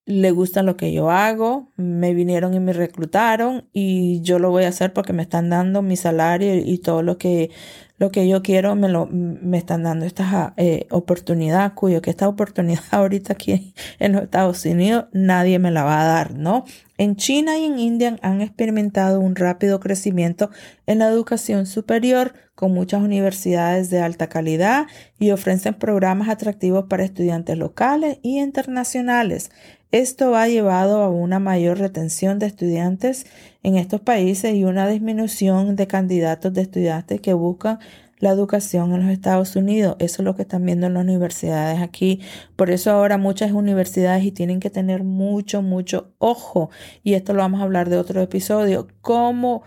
le 0.06 0.32
gusta 0.32 0.64
lo 0.64 0.76
que 0.76 0.92
yo 0.92 1.10
hago, 1.12 1.72
me 1.78 2.14
vinieron 2.14 2.54
y 2.54 2.60
me 2.60 2.74
reclutaron 2.74 3.70
y 3.72 4.22
yo 4.22 4.38
lo 4.38 4.50
voy 4.50 4.66
a 4.66 4.70
hacer 4.70 4.92
porque 4.92 5.14
me 5.14 5.24
están 5.24 5.50
dando 5.50 5.82
mi 5.82 5.96
salario 5.96 6.56
y 6.56 6.78
todo 6.80 7.02
lo 7.04 7.18
que 7.18 7.52
lo 7.98 8.12
que 8.12 8.28
yo 8.28 8.42
quiero 8.42 8.76
me 8.76 8.90
lo 8.90 9.08
me 9.10 9.58
están 9.58 9.84
dando 9.84 10.06
esta 10.06 10.54
eh, 10.58 10.88
oportunidad 10.90 11.74
cuyo 11.74 12.02
que 12.02 12.10
esta 12.10 12.28
oportunidad 12.28 12.84
ahorita 12.92 13.34
aquí 13.34 13.74
en 14.00 14.14
los 14.14 14.24
Estados 14.24 14.66
Unidos 14.66 15.06
nadie 15.14 15.58
me 15.58 15.72
la 15.72 15.84
va 15.84 16.02
a 16.02 16.06
dar, 16.06 16.34
¿no? 16.36 16.66
En 17.04 17.18
China 17.18 17.58
y 17.58 17.66
en 17.66 17.80
India 17.80 18.18
han 18.22 18.40
experimentado 18.40 19.20
un 19.20 19.36
rápido 19.36 19.82
crecimiento 19.82 20.52
en 20.86 21.00
la 21.00 21.10
educación 21.10 21.66
superior 21.66 22.34
con 22.56 22.74
muchas 22.74 23.02
universidades 23.02 23.90
de 23.90 24.00
alta 24.00 24.30
calidad 24.30 24.86
y 25.20 25.32
ofrecen 25.32 25.74
programas 25.74 26.30
atractivos 26.30 26.86
para 26.86 27.04
estudiantes 27.04 27.58
locales 27.58 28.20
y 28.22 28.40
internacionales. 28.40 29.52
Esto 29.92 30.38
ha 30.38 30.48
llevado 30.48 31.04
a 31.04 31.10
una 31.10 31.40
mayor 31.40 31.78
retención 31.78 32.40
de 32.40 32.46
estudiantes 32.46 33.26
en 33.64 33.76
estos 33.76 34.00
países 34.00 34.56
y 34.56 34.64
una 34.64 34.88
disminución 34.88 35.76
de 35.76 35.88
candidatos 35.88 36.54
de 36.54 36.62
estudiantes 36.62 37.20
que 37.20 37.34
buscan 37.34 37.80
la 38.24 38.32
educación 38.32 38.94
en 38.94 39.02
los 39.02 39.12
Estados 39.12 39.56
Unidos. 39.58 39.98
Eso 40.00 40.22
es 40.22 40.26
lo 40.26 40.36
que 40.36 40.44
están 40.44 40.66
viendo 40.66 40.88
en 40.88 40.94
las 40.94 41.04
universidades 41.04 41.82
aquí. 41.82 42.22
Por 42.56 42.72
eso 42.72 42.90
ahora 42.92 43.18
muchas 43.18 43.52
universidades 43.52 44.24
y 44.24 44.32
tienen 44.32 44.62
que 44.62 44.70
tener 44.70 45.04
mucho, 45.04 45.62
mucho 45.62 46.14
ojo. 46.20 46.70
Y 47.04 47.16
esto 47.16 47.34
lo 47.34 47.40
vamos 47.40 47.60
a 47.60 47.66
hablar 47.66 47.90
de 47.90 47.98
otro 47.98 48.22
episodio. 48.22 48.88
Cómo 49.02 49.64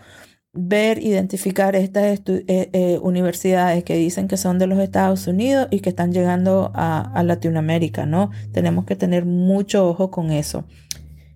ver, 0.53 0.97
identificar 1.03 1.75
estas 1.75 2.21
eh, 2.25 2.69
eh, 2.73 2.99
universidades 3.03 3.83
que 3.83 3.95
dicen 3.95 4.27
que 4.27 4.37
son 4.37 4.57
de 4.57 4.65
los 4.65 4.79
Estados 4.79 5.27
Unidos 5.27 5.67
y 5.69 5.81
que 5.81 5.89
están 5.89 6.11
llegando 6.11 6.71
a, 6.73 7.11
a 7.13 7.23
Latinoamérica, 7.23 8.07
¿no? 8.07 8.31
Tenemos 8.53 8.85
que 8.85 8.95
tener 8.95 9.25
mucho 9.25 9.87
ojo 9.87 10.09
con 10.09 10.31
eso. 10.31 10.65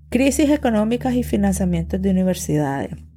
Crisis 0.09 0.49
económicas 0.49 1.13
y 1.13 1.21
financiamientos 1.21 2.01
de 2.01 2.09
universidades. 2.09 3.10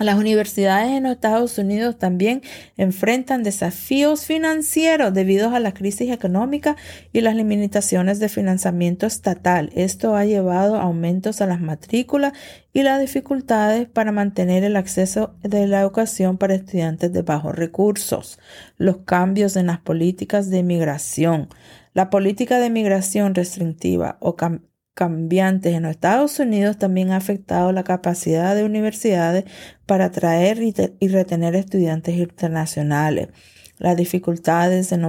Las 0.00 0.18
universidades 0.18 0.92
en 0.92 1.02
los 1.02 1.12
Estados 1.12 1.58
Unidos 1.58 1.98
también 1.98 2.40
enfrentan 2.78 3.42
desafíos 3.42 4.24
financieros 4.24 5.12
debido 5.12 5.54
a 5.54 5.60
la 5.60 5.74
crisis 5.74 6.10
económica 6.10 6.74
y 7.12 7.20
las 7.20 7.36
limitaciones 7.36 8.18
de 8.18 8.30
financiamiento 8.30 9.04
estatal. 9.04 9.70
Esto 9.74 10.16
ha 10.16 10.24
llevado 10.24 10.76
a 10.76 10.84
aumentos 10.84 11.42
a 11.42 11.46
las 11.46 11.60
matrículas 11.60 12.32
y 12.72 12.82
las 12.82 12.98
dificultades 12.98 13.90
para 13.90 14.10
mantener 14.10 14.64
el 14.64 14.76
acceso 14.76 15.34
de 15.42 15.66
la 15.66 15.82
educación 15.82 16.38
para 16.38 16.54
estudiantes 16.54 17.12
de 17.12 17.20
bajos 17.20 17.54
recursos. 17.54 18.38
Los 18.78 18.98
cambios 19.04 19.54
en 19.56 19.66
las 19.66 19.80
políticas 19.80 20.48
de 20.48 20.62
migración. 20.62 21.50
La 21.92 22.08
política 22.08 22.58
de 22.58 22.70
migración 22.70 23.34
restrictiva 23.34 24.16
o 24.20 24.34
cambiantes 25.00 25.74
en 25.74 25.84
los 25.84 25.92
Estados 25.92 26.38
Unidos 26.40 26.76
también 26.76 27.10
ha 27.10 27.16
afectado 27.16 27.72
la 27.72 27.84
capacidad 27.84 28.54
de 28.54 28.64
universidades 28.64 29.44
para 29.86 30.04
atraer 30.04 30.58
y, 30.62 31.08
retener 31.08 31.54
estudiantes 31.54 32.16
internacionales. 32.16 33.28
Las 33.78 33.96
dificultades 33.96 34.92
en, 34.92 35.06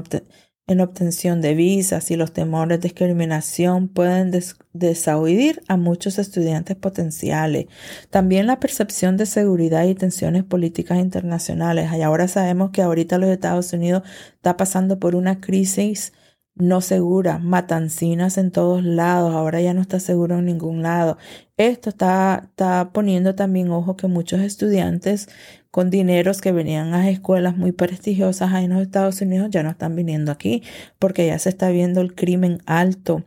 obtención 0.79 1.41
de 1.41 1.55
visas 1.55 2.09
y 2.09 2.15
los 2.15 2.31
temores 2.31 2.79
de 2.79 2.83
discriminación 2.83 3.89
pueden 3.89 4.31
desahudir 4.71 5.61
a 5.67 5.75
muchos 5.75 6.19
estudiantes 6.19 6.77
potenciales. 6.77 7.65
También 8.09 8.47
la 8.47 8.61
percepción 8.61 9.17
de 9.17 9.25
seguridad 9.25 9.83
y 9.83 9.95
tensiones 9.95 10.45
políticas 10.45 10.99
internacionales. 10.99 11.91
Y 11.97 12.01
ahora 12.01 12.29
sabemos 12.29 12.71
que 12.71 12.81
ahorita 12.81 13.17
los 13.17 13.29
Estados 13.29 13.73
Unidos 13.73 14.03
está 14.37 14.55
pasando 14.55 14.99
por 14.99 15.15
una 15.15 15.41
crisis 15.41 16.13
no 16.61 16.81
segura, 16.81 17.39
matancinas 17.39 18.37
en 18.37 18.51
todos 18.51 18.83
lados, 18.83 19.33
ahora 19.33 19.61
ya 19.61 19.73
no 19.73 19.81
está 19.81 19.99
seguro 19.99 20.37
en 20.39 20.45
ningún 20.45 20.83
lado. 20.83 21.17
Esto 21.57 21.89
está, 21.89 22.43
está 22.45 22.91
poniendo 22.93 23.33
también 23.33 23.71
ojo 23.71 23.97
que 23.97 24.07
muchos 24.07 24.41
estudiantes 24.41 25.27
con 25.71 25.89
dineros 25.89 26.39
que 26.39 26.51
venían 26.51 26.93
a 26.93 27.09
escuelas 27.09 27.57
muy 27.57 27.71
prestigiosas 27.71 28.53
ahí 28.53 28.65
en 28.65 28.73
los 28.73 28.81
Estados 28.81 29.21
Unidos 29.21 29.49
ya 29.49 29.63
no 29.63 29.71
están 29.71 29.95
viniendo 29.95 30.31
aquí 30.31 30.61
porque 30.99 31.25
ya 31.25 31.39
se 31.39 31.49
está 31.49 31.69
viendo 31.69 32.01
el 32.01 32.13
crimen 32.13 32.59
alto 32.65 33.23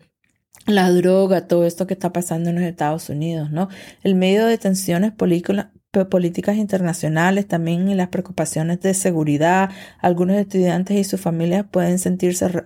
la 0.67 0.91
droga, 0.91 1.47
todo 1.47 1.67
esto 1.67 1.87
que 1.87 1.95
está 1.95 2.13
pasando 2.13 2.49
en 2.51 2.57
los 2.57 2.65
Estados 2.65 3.11
Unidos, 3.11 3.51
¿no? 3.51 3.69
El 4.03 4.15
medio 4.15 4.47
de 4.47 4.57
tensiones 4.57 5.13
políticas 5.13 6.57
internacionales, 6.57 7.47
también 7.47 7.87
y 7.89 7.95
las 7.95 8.09
preocupaciones 8.09 8.81
de 8.81 8.95
seguridad. 8.95 9.69
Algunos 9.99 10.37
estudiantes 10.37 10.97
y 10.97 11.05
sus 11.05 11.21
familias 11.21 11.67
pueden 11.71 11.99
sentirse 11.99 12.65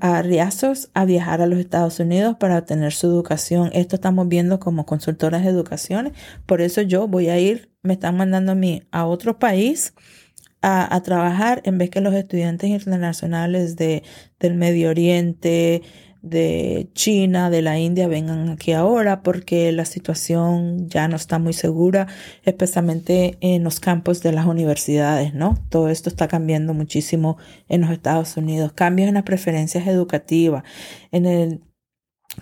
arriazos 0.00 0.90
a 0.94 1.04
viajar 1.04 1.42
a 1.42 1.46
los 1.46 1.58
Estados 1.58 1.98
Unidos 2.00 2.36
para 2.38 2.58
obtener 2.58 2.92
su 2.92 3.06
educación. 3.06 3.70
Esto 3.72 3.96
estamos 3.96 4.28
viendo 4.28 4.60
como 4.60 4.86
consultoras 4.86 5.42
de 5.42 5.50
educación. 5.50 6.12
Por 6.46 6.60
eso 6.60 6.82
yo 6.82 7.08
voy 7.08 7.28
a 7.28 7.38
ir, 7.38 7.70
me 7.82 7.94
están 7.94 8.16
mandando 8.16 8.52
a 8.52 8.54
mí 8.54 8.82
a 8.90 9.06
otro 9.06 9.38
país 9.38 9.94
a, 10.62 10.94
a 10.94 11.02
trabajar 11.02 11.60
en 11.64 11.78
vez 11.78 11.90
que 11.90 12.00
los 12.00 12.14
estudiantes 12.14 12.70
internacionales 12.70 13.76
de, 13.76 14.02
del 14.38 14.54
Medio 14.54 14.90
Oriente, 14.90 15.82
de 16.24 16.88
China, 16.94 17.50
de 17.50 17.60
la 17.60 17.78
India 17.78 18.08
vengan 18.08 18.48
aquí 18.48 18.72
ahora 18.72 19.22
porque 19.22 19.70
la 19.72 19.84
situación 19.84 20.88
ya 20.88 21.06
no 21.06 21.16
está 21.16 21.38
muy 21.38 21.52
segura, 21.52 22.08
especialmente 22.44 23.36
en 23.40 23.62
los 23.62 23.78
campos 23.78 24.22
de 24.22 24.32
las 24.32 24.46
universidades, 24.46 25.34
¿no? 25.34 25.58
Todo 25.68 25.90
esto 25.90 26.08
está 26.08 26.26
cambiando 26.26 26.72
muchísimo 26.72 27.36
en 27.68 27.82
los 27.82 27.90
Estados 27.90 28.36
Unidos. 28.38 28.72
Cambios 28.72 29.08
en 29.08 29.14
las 29.14 29.24
preferencias 29.24 29.86
educativas, 29.86 30.64
en 31.12 31.26
el 31.26 31.60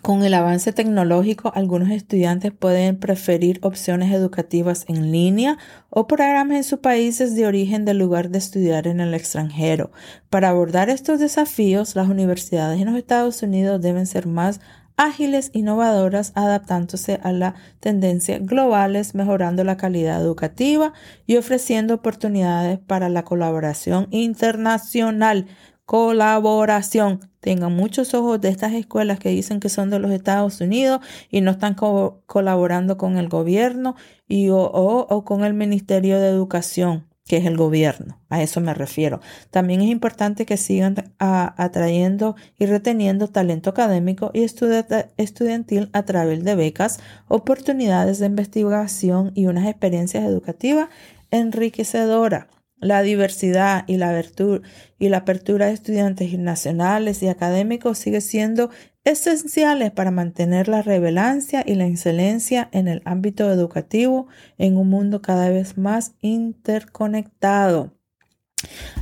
con 0.00 0.24
el 0.24 0.34
avance 0.34 0.72
tecnológico, 0.72 1.52
algunos 1.54 1.90
estudiantes 1.90 2.52
pueden 2.52 2.98
preferir 2.98 3.58
opciones 3.62 4.12
educativas 4.12 4.84
en 4.88 5.12
línea 5.12 5.58
o 5.90 6.06
programas 6.06 6.56
en 6.56 6.64
sus 6.64 6.78
países 6.78 7.34
de 7.34 7.46
origen 7.46 7.84
del 7.84 7.98
lugar 7.98 8.30
de 8.30 8.38
estudiar 8.38 8.86
en 8.86 9.00
el 9.00 9.14
extranjero. 9.14 9.92
Para 10.30 10.48
abordar 10.48 10.88
estos 10.88 11.20
desafíos, 11.20 11.94
las 11.94 12.08
universidades 12.08 12.80
en 12.80 12.86
los 12.86 12.96
Estados 12.96 13.42
Unidos 13.42 13.80
deben 13.82 14.06
ser 14.06 14.26
más 14.26 14.60
ágiles, 14.96 15.50
innovadoras, 15.52 16.32
adaptándose 16.34 17.18
a 17.22 17.32
las 17.32 17.54
tendencias 17.80 18.44
globales, 18.44 19.14
mejorando 19.14 19.64
la 19.64 19.76
calidad 19.76 20.20
educativa 20.20 20.92
y 21.26 21.36
ofreciendo 21.36 21.94
oportunidades 21.94 22.78
para 22.78 23.08
la 23.08 23.24
colaboración 23.24 24.08
internacional 24.10 25.46
colaboración. 25.84 27.20
Tengan 27.40 27.74
muchos 27.74 28.14
ojos 28.14 28.40
de 28.40 28.48
estas 28.48 28.72
escuelas 28.72 29.18
que 29.18 29.30
dicen 29.30 29.60
que 29.60 29.68
son 29.68 29.90
de 29.90 29.98
los 29.98 30.12
Estados 30.12 30.60
Unidos 30.60 31.00
y 31.30 31.40
no 31.40 31.50
están 31.50 31.74
colaborando 31.74 32.96
con 32.96 33.16
el 33.16 33.28
gobierno 33.28 33.96
y 34.28 34.48
o, 34.50 35.24
con 35.26 35.44
el 35.44 35.54
Ministerio 35.54 36.20
de 36.20 36.28
Educación 36.28 37.08
que 37.24 37.36
es 37.36 37.46
el 37.46 37.56
gobierno. 37.56 38.20
A 38.30 38.42
eso 38.42 38.60
me 38.60 38.74
refiero. 38.74 39.20
También 39.50 39.80
es 39.80 39.88
importante 39.88 40.44
que 40.44 40.56
sigan 40.56 41.14
atrayendo 41.18 42.34
y 42.58 42.66
reteniendo 42.66 43.28
talento 43.28 43.70
académico 43.70 44.32
y 44.34 44.42
estudiantil 44.42 45.88
a 45.92 46.02
través 46.02 46.42
de 46.42 46.56
becas, 46.56 46.98
oportunidades 47.28 48.18
de 48.18 48.26
investigación 48.26 49.30
y 49.34 49.46
unas 49.46 49.68
experiencias 49.68 50.24
educativas 50.24 50.88
enriquecedoras 51.30 52.46
la 52.82 53.00
diversidad 53.02 53.84
y 53.86 53.96
la, 53.96 54.10
apertura, 54.10 54.68
y 54.98 55.08
la 55.08 55.18
apertura 55.18 55.66
de 55.66 55.72
estudiantes 55.72 56.38
nacionales 56.38 57.22
y 57.22 57.28
académicos 57.28 57.96
sigue 57.96 58.20
siendo 58.20 58.70
esenciales 59.04 59.90
para 59.92 60.10
mantener 60.10 60.68
la 60.68 60.82
relevancia 60.82 61.64
y 61.66 61.76
la 61.76 61.86
excelencia 61.86 62.68
en 62.72 62.88
el 62.88 63.02
ámbito 63.04 63.50
educativo 63.50 64.26
en 64.58 64.76
un 64.76 64.90
mundo 64.90 65.22
cada 65.22 65.48
vez 65.48 65.78
más 65.78 66.14
interconectado. 66.20 67.94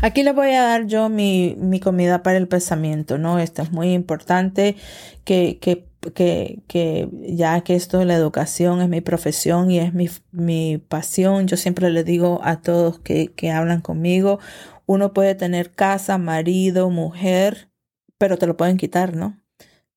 Aquí 0.00 0.22
les 0.22 0.34
voy 0.34 0.50
a 0.52 0.62
dar 0.62 0.86
yo 0.86 1.08
mi, 1.08 1.56
mi 1.58 1.80
comida 1.80 2.22
para 2.22 2.38
el 2.38 2.48
pensamiento, 2.48 3.18
¿no? 3.18 3.38
Esto 3.38 3.62
es 3.62 3.72
muy 3.72 3.92
importante 3.92 4.76
que, 5.24 5.58
que 5.60 5.89
que, 6.14 6.62
que, 6.66 7.08
ya 7.22 7.60
que 7.62 7.74
esto 7.74 7.98
de 7.98 8.06
la 8.06 8.14
educación 8.14 8.80
es 8.80 8.88
mi 8.88 9.00
profesión 9.00 9.70
y 9.70 9.78
es 9.78 9.94
mi, 9.94 10.08
mi 10.32 10.78
pasión, 10.78 11.46
yo 11.46 11.56
siempre 11.56 11.90
le 11.90 12.04
digo 12.04 12.40
a 12.42 12.60
todos 12.60 12.98
que, 12.98 13.32
que 13.32 13.50
hablan 13.50 13.80
conmigo, 13.80 14.40
uno 14.86 15.12
puede 15.12 15.34
tener 15.36 15.70
casa, 15.72 16.18
marido, 16.18 16.90
mujer, 16.90 17.70
pero 18.18 18.38
te 18.38 18.46
lo 18.46 18.56
pueden 18.56 18.76
quitar, 18.76 19.14
¿no? 19.14 19.40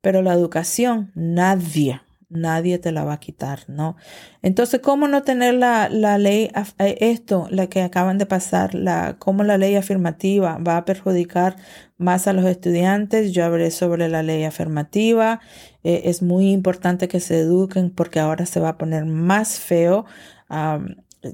Pero 0.01 0.21
la 0.21 0.33
educación, 0.33 1.11
nadie, 1.15 2.01
nadie 2.33 2.79
te 2.79 2.91
la 2.91 3.03
va 3.03 3.13
a 3.13 3.19
quitar, 3.19 3.61
¿no? 3.67 3.95
Entonces, 4.41 4.81
¿cómo 4.81 5.07
no 5.07 5.23
tener 5.23 5.53
la, 5.55 5.89
la 5.89 6.17
ley, 6.17 6.49
eh, 6.79 6.97
esto, 6.99 7.47
la 7.49 7.67
que 7.67 7.81
acaban 7.81 8.17
de 8.17 8.25
pasar, 8.25 8.75
la, 8.75 9.17
cómo 9.19 9.43
la 9.43 9.57
ley 9.57 9.75
afirmativa 9.75 10.57
va 10.57 10.77
a 10.77 10.85
perjudicar 10.85 11.55
más 11.97 12.27
a 12.27 12.33
los 12.33 12.45
estudiantes? 12.45 13.31
Yo 13.31 13.45
hablé 13.45 13.71
sobre 13.71 14.09
la 14.09 14.23
ley 14.23 14.43
afirmativa. 14.43 15.39
Eh, 15.83 16.03
es 16.05 16.21
muy 16.21 16.51
importante 16.51 17.07
que 17.07 17.19
se 17.19 17.39
eduquen 17.39 17.89
porque 17.89 18.19
ahora 18.19 18.45
se 18.45 18.59
va 18.59 18.69
a 18.69 18.77
poner 18.77 19.05
más 19.05 19.59
feo. 19.59 20.05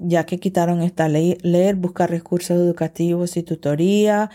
ya 0.01 0.25
que 0.25 0.39
quitaron 0.39 0.81
esta 0.81 1.09
ley, 1.09 1.37
leer, 1.41 1.75
buscar 1.75 2.09
recursos 2.11 2.51
educativos 2.51 3.37
y 3.37 3.43
tutoría, 3.43 4.29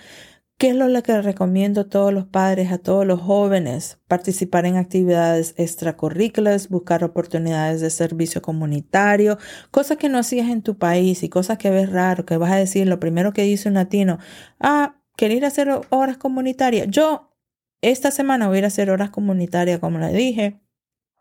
¿Qué 0.57 0.69
es 0.71 0.77
lo 0.77 1.03
que 1.03 1.21
recomiendo 1.21 1.81
a 1.83 1.88
todos 1.88 2.12
los 2.12 2.27
padres, 2.27 2.71
a 2.71 2.79
todos 2.79 3.05
los 3.05 3.21
jóvenes? 3.21 3.99
Participar 4.07 4.67
en 4.67 4.77
actividades 4.77 5.53
extracurriculares, 5.59 6.69
buscar 6.69 7.03
oportunidades 7.03 7.81
de 7.81 7.90
servicio 7.90 8.40
comunitario, 8.40 9.37
cosas 9.73 9.99
que 9.99 10.09
no 10.09 10.19
hacías 10.19 10.49
en 10.49 10.62
tu 10.62 10.79
país 10.79 11.25
y 11.25 11.29
cosas 11.29 11.59
que 11.59 11.71
ves 11.71 11.90
raro, 11.90 12.25
que 12.25 12.37
vas 12.37 12.53
a 12.53 12.57
decir, 12.57 12.87
lo 12.87 13.01
primero 13.01 13.33
que 13.33 13.43
dice 13.43 13.69
un 13.69 13.75
latino, 13.75 14.19
ah, 14.61 15.03
querer 15.17 15.45
hacer 15.45 15.69
horas 15.90 16.19
comunitarias. 16.19 16.87
Yo 16.88 17.33
esta 17.83 18.11
semana 18.12 18.47
voy 18.47 18.57
a 18.57 18.59
ir 18.61 18.64
a 18.64 18.69
hacer 18.69 18.90
horas 18.90 19.11
comunitarias, 19.11 19.81
como 19.81 19.99
le 19.99 20.12
dije. 20.12 20.63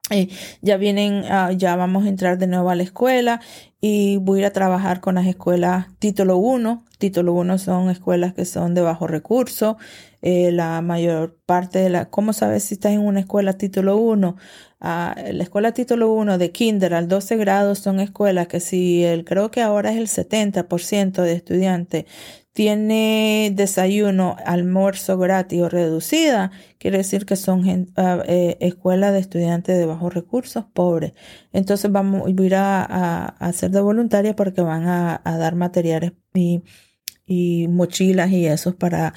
Eh, 0.10 0.28
ya 0.62 0.76
vienen, 0.76 1.24
ah, 1.30 1.54
ya 1.54 1.78
vamos 1.78 2.06
a 2.06 2.10
entrar 2.10 2.38
de 2.38 2.46
nuevo 2.48 2.70
a 2.70 2.76
la 2.76 2.84
escuela 2.84 3.40
y 3.80 4.18
voy 4.18 4.40
a 4.40 4.42
ir 4.42 4.46
a 4.48 4.52
trabajar 4.52 5.00
con 5.00 5.16
las 5.16 5.26
escuelas 5.28 5.88
título 6.00 6.38
1. 6.38 6.84
Título 6.98 7.34
1 7.34 7.58
son 7.58 7.90
escuelas 7.90 8.34
que 8.34 8.44
son 8.44 8.74
de 8.74 8.82
bajo 8.82 9.08
recurso. 9.08 9.78
Eh, 10.22 10.52
la 10.52 10.82
mayor 10.82 11.38
parte 11.46 11.80
de 11.80 11.90
la, 11.90 12.10
¿cómo 12.10 12.34
sabes 12.34 12.66
si 12.66 12.74
estás 12.76 12.92
en 12.92 13.00
una 13.00 13.22
escuela 13.22 13.54
título 13.54 13.96
1? 13.96 14.36
Ah, 14.82 15.16
la 15.32 15.44
escuela 15.44 15.72
título 15.74 16.12
1 16.12 16.38
de 16.38 16.52
kinder 16.52 16.94
al 16.94 17.08
12 17.08 17.38
grado 17.38 17.74
son 17.74 18.02
escuelas 18.02 18.48
que 18.48 18.60
si 18.60 19.06
el, 19.06 19.24
creo 19.24 19.52
que 19.52 19.62
ahora 19.62 19.92
es 19.92 19.98
el 19.98 20.08
70% 20.08 21.22
de 21.22 21.34
estudiantes 21.34 22.06
tiene 22.54 23.52
desayuno, 23.54 24.38
almuerzo 24.46 25.18
gratis 25.18 25.62
o 25.62 25.70
reducida, 25.70 26.52
quiere 26.78 27.00
decir 27.00 27.26
que 27.26 27.36
son 27.36 27.92
ah, 27.98 28.24
eh, 28.28 28.58
escuelas 28.62 29.14
de 29.14 29.20
estudiantes 29.20 29.78
de 29.78 29.86
bajos 29.88 30.14
recursos, 30.14 30.66
pobres. 30.72 31.14
Entonces 31.52 31.92
vamos 31.92 32.28
a 32.28 32.30
ir 32.30 32.56
a, 32.56 33.26
hacer 33.40 33.72
de 33.72 33.82
voluntaria 33.82 34.36
porque 34.36 34.62
van 34.62 34.88
a, 34.88 35.22
dar 35.26 35.56
materiales 35.56 36.14
y, 36.36 37.68
mochilas 37.70 38.32
y 38.32 38.46
esos 38.46 38.76
para, 38.76 39.14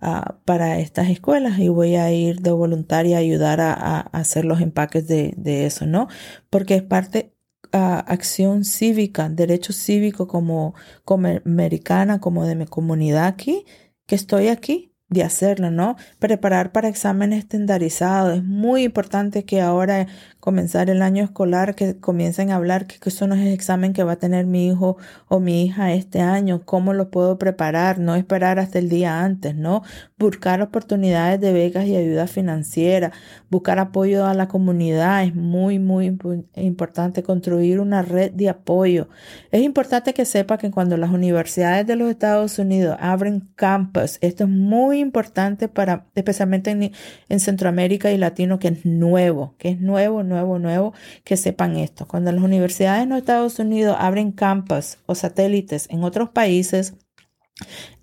ah, 0.00 0.38
para 0.46 0.78
estas 0.78 1.10
escuelas 1.10 1.58
y 1.58 1.68
voy 1.68 1.96
a 1.96 2.10
ir 2.12 2.40
de 2.40 2.52
voluntaria 2.52 3.16
a 3.18 3.20
ayudar 3.20 3.60
a, 3.60 4.00
hacer 4.00 4.44
los 4.46 4.60
empaques 4.62 5.06
de 5.08 5.66
eso, 5.66 5.86
¿no? 5.86 6.08
Porque 6.50 6.74
es 6.76 6.82
parte 6.82 7.37
acción 7.72 8.64
cívica, 8.64 9.28
derecho 9.28 9.72
cívico 9.72 10.26
como, 10.28 10.74
como 11.04 11.28
americana, 11.44 12.20
como 12.20 12.44
de 12.44 12.54
mi 12.54 12.66
comunidad 12.66 13.26
aquí, 13.26 13.64
que 14.06 14.14
estoy 14.14 14.48
aquí 14.48 14.88
de 15.08 15.22
hacerlo, 15.22 15.70
¿no? 15.70 15.96
Preparar 16.18 16.72
para 16.72 16.88
exámenes 16.88 17.40
estandarizados. 17.40 18.38
Es 18.38 18.44
muy 18.44 18.84
importante 18.84 19.44
que 19.44 19.60
ahora 19.60 20.06
comenzar 20.40 20.90
el 20.90 21.02
año 21.02 21.24
escolar, 21.24 21.74
que 21.74 21.98
comiencen 21.98 22.50
a 22.50 22.56
hablar 22.56 22.86
que 22.86 22.98
eso 23.08 23.26
no 23.26 23.34
es 23.34 23.40
el 23.40 23.52
examen 23.52 23.92
que 23.94 24.04
va 24.04 24.12
a 24.12 24.16
tener 24.18 24.46
mi 24.46 24.68
hijo 24.68 24.98
o 25.28 25.40
mi 25.40 25.64
hija 25.64 25.92
este 25.92 26.20
año, 26.20 26.62
cómo 26.64 26.92
lo 26.92 27.10
puedo 27.10 27.38
preparar, 27.38 27.98
no 27.98 28.16
esperar 28.16 28.58
hasta 28.58 28.78
el 28.78 28.88
día 28.88 29.22
antes, 29.22 29.54
¿no? 29.56 29.82
Buscar 30.18 30.60
oportunidades 30.62 31.40
de 31.40 31.52
becas 31.52 31.86
y 31.86 31.94
ayuda 31.94 32.26
financiera, 32.26 33.12
buscar 33.50 33.78
apoyo 33.78 34.26
a 34.26 34.34
la 34.34 34.48
comunidad, 34.48 35.22
es 35.22 35.34
muy, 35.34 35.78
muy 35.78 36.18
importante 36.56 37.22
construir 37.22 37.78
una 37.78 38.02
red 38.02 38.32
de 38.32 38.48
apoyo. 38.48 39.08
Es 39.52 39.62
importante 39.62 40.14
que 40.14 40.24
sepa 40.24 40.58
que 40.58 40.70
cuando 40.70 40.96
las 40.96 41.10
universidades 41.10 41.86
de 41.86 41.96
los 41.96 42.10
Estados 42.10 42.58
Unidos 42.58 42.96
abren 43.00 43.48
campus, 43.54 44.18
esto 44.20 44.44
es 44.44 44.50
muy 44.50 44.98
importante 44.98 45.68
para, 45.68 46.06
especialmente 46.14 46.70
en, 46.70 46.92
en 47.28 47.40
Centroamérica 47.40 48.10
y 48.10 48.18
Latino, 48.18 48.58
que 48.58 48.68
es 48.68 48.84
nuevo, 48.84 49.54
que 49.58 49.68
es 49.70 49.80
nuevo, 49.80 50.22
nuevo 50.24 50.58
nuevo, 50.58 50.94
que 51.24 51.36
sepan 51.36 51.76
esto. 51.76 52.08
Cuando 52.08 52.32
las 52.32 52.42
universidades 52.42 53.04
en 53.04 53.10
los 53.10 53.18
Estados 53.18 53.58
Unidos 53.58 53.96
abren 53.98 54.32
campus 54.32 54.98
o 55.06 55.14
satélites 55.14 55.86
en 55.90 56.02
otros 56.02 56.30
países, 56.30 56.94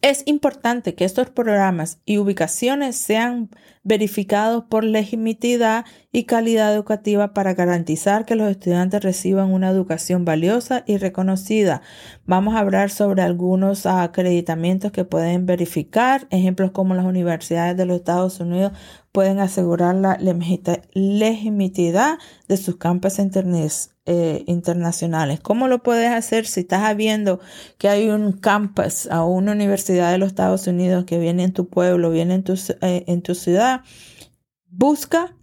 es 0.02 0.24
importante 0.26 0.94
que 0.94 1.06
estos 1.06 1.30
programas 1.30 2.00
y 2.06 2.18
ubicaciones 2.20 2.96
sean 2.96 3.50
verificados 3.84 4.65
por 4.65 4.84
legitimidad 4.84 5.86
y 6.12 6.26
calidad 6.26 6.74
educativa 6.74 7.34
para 7.34 7.54
garantizar 7.54 8.26
que 8.26 8.36
los 8.36 8.50
estudiantes 8.50 9.04
reciban 9.04 9.52
una 9.52 9.70
educación 9.70 10.26
valiosa 10.26 10.84
y 10.86 10.98
reconocida. 10.98 11.82
Vamos 12.26 12.56
a 12.56 12.60
hablar 12.60 12.89
sobre 12.91 13.22
algunos 13.24 13.86
acreditamientos 13.86 14.91
que 14.91 15.06
pueden 15.06 15.46
verificar, 15.46 16.28
ejemplos 16.30 16.72
como 16.72 16.94
las 16.94 17.06
universidades 17.06 17.78
de 17.78 17.86
los 17.86 17.98
Estados 17.98 18.39
Unidos 18.39 18.74
pueden 19.12 19.39
asegurar 19.39 19.96
la 19.96 20.18
legitimidad 20.94 22.20
de 22.48 22.58
sus 22.58 22.76
campos 22.76 23.13
eh, 24.08 24.44
internacionales. 24.46 25.39
¿Cómo 25.39 25.68
lo 25.68 25.82
puedes 25.82 26.12
hacer 26.12 26.46
si 26.46 26.60
estás 26.60 26.96
viendo 26.96 27.39
que 27.80 27.89
hay 27.89 28.10
un 28.10 28.34
campus 28.34 29.08
o 29.12 29.26
una 29.26 29.54
universidad 29.54 30.12
de 30.12 30.20
los 30.20 30.28
Estados 30.28 30.68
Unidos 30.68 31.06
que 31.06 31.18
viene 31.18 31.44
en 31.44 31.54
tu 31.54 31.68
pueblo, 31.68 32.12
viene 32.12 32.36
en 32.36 32.44
tu, 32.44 32.54
eh, 32.82 33.04
en 33.08 33.22
tu 33.24 33.34
ciudad? 33.34 33.82
Busca 34.68 35.36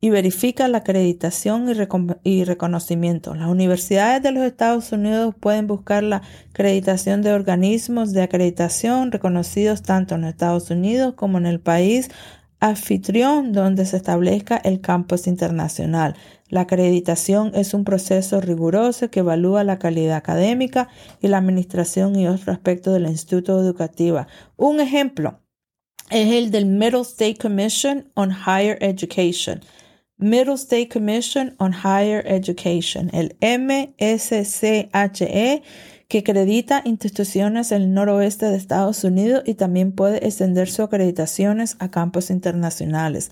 y 0.00 0.10
verifica 0.10 0.68
la 0.68 0.78
acreditación 0.78 1.68
y, 1.68 2.30
y, 2.30 2.44
reconocimiento. 2.44 3.34
Las 3.34 3.48
universidades 3.48 4.22
de 4.22 4.32
los 4.32 4.44
Estados 4.44 4.92
Unidos 4.92 5.34
pueden 5.38 5.66
buscar 5.66 6.02
la 6.02 6.22
acreditación 6.50 7.22
de 7.22 7.32
organismos 7.32 8.12
de 8.12 8.22
acreditación 8.22 9.10
reconocidos 9.10 9.82
tanto 9.82 10.14
en 10.14 10.24
Estados 10.24 10.70
Unidos 10.70 11.14
como 11.14 11.38
en 11.38 11.46
el 11.46 11.60
país 11.60 12.10
anfitrión 12.60 13.52
donde 13.52 13.86
se 13.86 13.96
establezca 13.96 14.56
el 14.56 14.80
campus 14.80 15.26
internacional. 15.26 16.16
La 16.48 16.62
acreditación 16.62 17.52
es 17.54 17.74
un 17.74 17.84
proceso 17.84 18.40
riguroso 18.40 19.10
que 19.10 19.20
evalúa 19.20 19.64
la 19.64 19.78
calidad 19.78 20.16
académica 20.16 20.88
y 21.20 21.28
la 21.28 21.38
administración 21.38 22.16
y 22.16 22.26
otros 22.26 22.48
aspectos 22.48 22.94
de 22.94 23.00
la 23.00 23.10
institución 23.10 23.60
educativa. 23.60 24.26
Un 24.56 24.80
ejemplo 24.80 25.40
es 26.10 26.32
el 26.32 26.50
del 26.50 26.66
Middle 26.66 27.02
State 27.02 27.36
Commission 27.36 28.10
on 28.14 28.30
Higher 28.30 28.78
Education. 28.80 29.60
Middle 30.16 30.54
State 30.54 30.88
Commission 30.88 31.54
on 31.58 31.72
Higher 31.72 32.24
Education, 32.26 33.08
el 33.12 33.36
MSCHE 33.40 34.82
que 36.08 36.18
acredita 36.18 36.82
instituciones 36.84 37.70
en 37.70 37.82
el 37.82 37.94
noroeste 37.94 38.46
de 38.46 38.56
Estados 38.56 39.04
Unidos 39.04 39.42
y 39.46 39.54
también 39.54 39.92
puede 39.92 40.26
extender 40.26 40.68
sus 40.68 40.80
acreditaciones 40.80 41.76
a 41.80 41.90
campos 41.90 42.30
internacionales. 42.30 43.30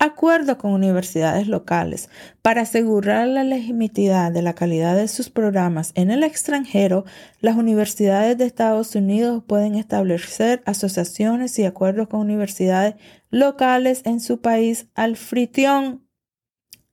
Acuerdo 0.00 0.58
con 0.58 0.72
universidades 0.72 1.48
locales. 1.48 2.08
Para 2.40 2.62
asegurar 2.62 3.26
la 3.26 3.42
legitimidad 3.42 4.30
de 4.30 4.42
la 4.42 4.54
calidad 4.54 4.94
de 4.94 5.08
sus 5.08 5.28
programas 5.28 5.90
en 5.96 6.12
el 6.12 6.22
extranjero, 6.22 7.04
las 7.40 7.56
universidades 7.56 8.38
de 8.38 8.44
Estados 8.44 8.94
Unidos 8.94 9.42
pueden 9.44 9.74
establecer 9.74 10.62
asociaciones 10.66 11.58
y 11.58 11.64
acuerdos 11.64 12.06
con 12.06 12.20
universidades 12.20 12.94
locales 13.30 14.02
en 14.04 14.20
su 14.20 14.40
país 14.40 14.86
anfitrión. 14.94 16.06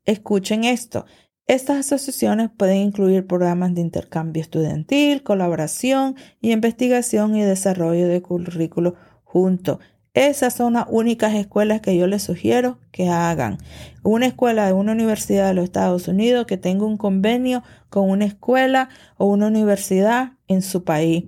Escuchen 0.06 0.63
esto. 0.63 1.06
Estas 1.48 1.78
asociaciones 1.78 2.50
pueden 2.50 2.78
incluir 2.78 3.28
programas 3.28 3.76
de 3.76 3.82
intercambio 3.82 4.42
estudiantil, 4.42 5.22
colaboración 5.22 6.16
y 6.42 6.52
investigación 6.52 7.36
y 7.36 7.44
desarrollo 7.44 8.08
de 8.08 8.20
currículo 8.24 8.96
juntos. 9.24 9.78
Esas 10.16 10.56
son 10.56 10.74
las 10.74 10.88
únicas 10.90 11.36
escuelas 11.36 11.82
que 11.82 11.96
yo 11.96 12.08
les 12.08 12.24
sugiero 12.24 12.80
que 12.92 13.10
hagan. 13.10 13.60
Una 14.02 14.26
escuela 14.26 14.66
de 14.66 14.74
una 14.74 14.94
universidad 14.94 15.50
de 15.50 15.54
los 15.54 15.66
Estados 15.66 16.08
Unidos 16.08 16.48
que 16.48 16.58
tenga 16.58 16.86
un 16.86 16.98
convenio 16.98 17.62
con 17.90 18.10
una 18.10 18.26
escuela 18.26 18.90
o 19.18 19.28
una 19.28 19.46
universidad 19.46 20.32
en 20.48 20.64
su 20.64 20.84
país 20.84 21.26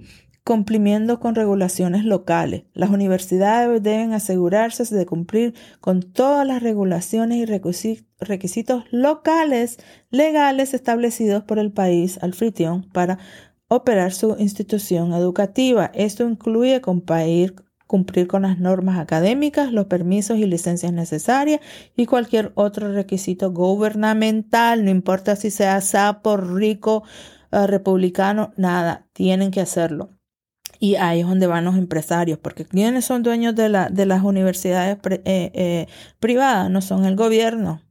cumpliendo 0.47 1.19
con 1.19 1.35
regulaciones 1.35 2.05
locales. 2.05 2.63
Las 2.73 2.89
universidades 2.89 3.83
deben 3.83 4.13
asegurarse 4.13 4.85
de 4.95 5.05
cumplir 5.05 5.53
con 5.81 6.01
todas 6.01 6.47
las 6.47 6.63
regulaciones 6.63 7.39
y 7.39 7.45
requisitos 7.45 8.85
locales 8.89 9.77
legales 10.09 10.73
establecidos 10.73 11.43
por 11.43 11.59
el 11.59 11.73
país 11.73 12.17
anfitrión 12.23 12.83
para 12.93 13.19
operar 13.67 14.13
su 14.13 14.37
institución 14.39 15.11
educativa. 15.11 15.91
Esto 15.93 16.25
incluye 16.25 16.79
cumplir, 16.79 17.55
cumplir 17.85 18.27
con 18.27 18.43
las 18.43 18.57
normas 18.57 18.99
académicas, 18.99 19.73
los 19.73 19.87
permisos 19.87 20.37
y 20.37 20.45
licencias 20.45 20.93
necesarias 20.93 21.59
y 21.97 22.05
cualquier 22.05 22.53
otro 22.55 22.93
requisito 22.93 23.51
gubernamental, 23.51 24.85
no 24.85 24.91
importa 24.91 25.35
si 25.35 25.51
sea 25.51 25.81
sapo, 25.81 26.37
rico, 26.37 27.03
eh, 27.51 27.67
republicano, 27.67 28.53
nada, 28.55 29.09
tienen 29.11 29.51
que 29.51 29.59
hacerlo. 29.59 30.16
Y 30.79 30.95
ahí 30.95 31.21
es 31.21 31.27
donde 31.27 31.47
van 31.47 31.65
los 31.65 31.75
empresarios, 31.77 32.39
porque 32.39 32.65
quienes 32.65 33.05
son 33.05 33.23
dueños 33.23 33.55
de, 33.55 33.69
la, 33.69 33.89
de 33.89 34.05
las 34.05 34.23
universidades 34.23 34.97
eh, 35.05 35.21
eh, 35.25 35.87
privadas 36.19 36.69
no 36.69 36.81
son 36.81 37.05
el 37.05 37.15
gobierno. 37.15 37.81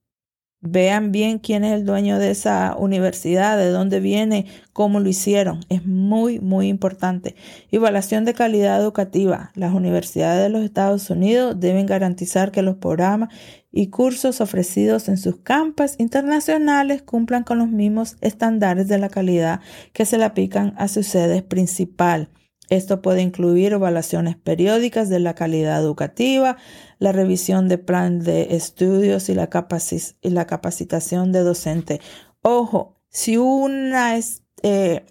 Vean 0.68 1.12
bien 1.12 1.38
quién 1.38 1.64
es 1.64 1.74
el 1.74 1.84
dueño 1.84 2.18
de 2.18 2.30
esa 2.30 2.74
universidad, 2.76 3.58
de 3.58 3.70
dónde 3.70 4.00
viene, 4.00 4.46
cómo 4.72 5.00
lo 5.00 5.08
hicieron. 5.08 5.60
Es 5.68 5.86
muy, 5.86 6.40
muy 6.40 6.68
importante. 6.68 7.36
Evaluación 7.70 8.24
de 8.24 8.34
calidad 8.34 8.80
educativa. 8.80 9.52
Las 9.54 9.74
universidades 9.74 10.42
de 10.42 10.48
los 10.48 10.64
Estados 10.64 11.08
Unidos 11.10 11.60
deben 11.60 11.86
garantizar 11.86 12.50
que 12.52 12.62
los 12.62 12.76
programas 12.76 13.28
y 13.70 13.90
cursos 13.90 14.40
ofrecidos 14.40 15.08
en 15.08 15.18
sus 15.18 15.36
campus 15.36 15.94
internacionales 15.98 17.02
cumplan 17.02 17.44
con 17.44 17.58
los 17.58 17.68
mismos 17.68 18.16
estándares 18.22 18.88
de 18.88 18.98
la 18.98 19.10
calidad 19.10 19.60
que 19.92 20.06
se 20.06 20.16
le 20.16 20.24
aplican 20.24 20.74
a 20.78 20.88
su 20.88 21.02
sede 21.02 21.42
principal. 21.42 22.30
Esto 22.68 23.00
puede 23.00 23.22
incluir 23.22 23.72
evaluaciones 23.72 24.36
periódicas 24.36 25.08
de 25.08 25.20
la 25.20 25.34
calidad 25.34 25.80
educativa, 25.80 26.56
la 26.98 27.12
revisión 27.12 27.68
de 27.68 27.78
plan 27.78 28.20
de 28.20 28.56
estudios 28.56 29.28
y 29.28 29.34
la, 29.34 29.48
capacitación 29.48 31.32
de 31.32 31.40
docente. 31.40 32.00
Ojo, 32.42 32.96
si 33.08 33.36
una, 33.36 34.18
eh, 34.62 35.06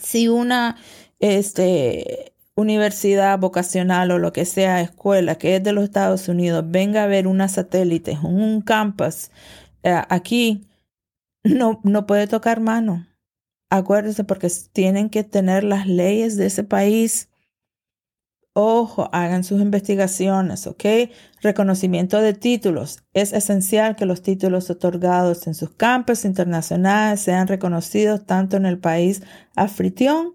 si 0.00 0.28
una 0.28 0.76
este, 1.18 2.34
universidad 2.54 3.38
vocacional 3.38 4.10
o 4.10 4.18
lo 4.18 4.32
que 4.32 4.46
sea, 4.46 4.80
escuela 4.80 5.36
que 5.36 5.56
es 5.56 5.62
de 5.62 5.72
los 5.72 5.84
Estados 5.84 6.28
Unidos, 6.28 6.64
venga 6.66 7.04
a 7.04 7.06
ver 7.06 7.26
una 7.26 7.48
satélite, 7.48 8.18
un 8.22 8.62
campus 8.62 9.30
eh, 9.82 10.00
aquí, 10.08 10.68
no, 11.44 11.80
no 11.84 12.06
puede 12.06 12.26
tocar 12.28 12.60
mano 12.60 13.06
Acuérdense 13.74 14.22
porque 14.22 14.52
tienen 14.74 15.08
que 15.08 15.24
tener 15.24 15.64
las 15.64 15.86
leyes 15.86 16.36
de 16.36 16.44
ese 16.44 16.62
país. 16.62 17.30
Ojo, 18.52 19.08
hagan 19.14 19.44
sus 19.44 19.62
investigaciones, 19.62 20.66
¿ok? 20.66 20.84
Reconocimiento 21.40 22.20
de 22.20 22.34
títulos. 22.34 23.02
Es 23.14 23.32
esencial 23.32 23.96
que 23.96 24.04
los 24.04 24.20
títulos 24.20 24.68
otorgados 24.68 25.46
en 25.46 25.54
sus 25.54 25.70
campos 25.70 26.26
internacionales 26.26 27.20
sean 27.20 27.48
reconocidos 27.48 28.26
tanto 28.26 28.58
en 28.58 28.66
el 28.66 28.78
país 28.78 29.22
afritión 29.56 30.34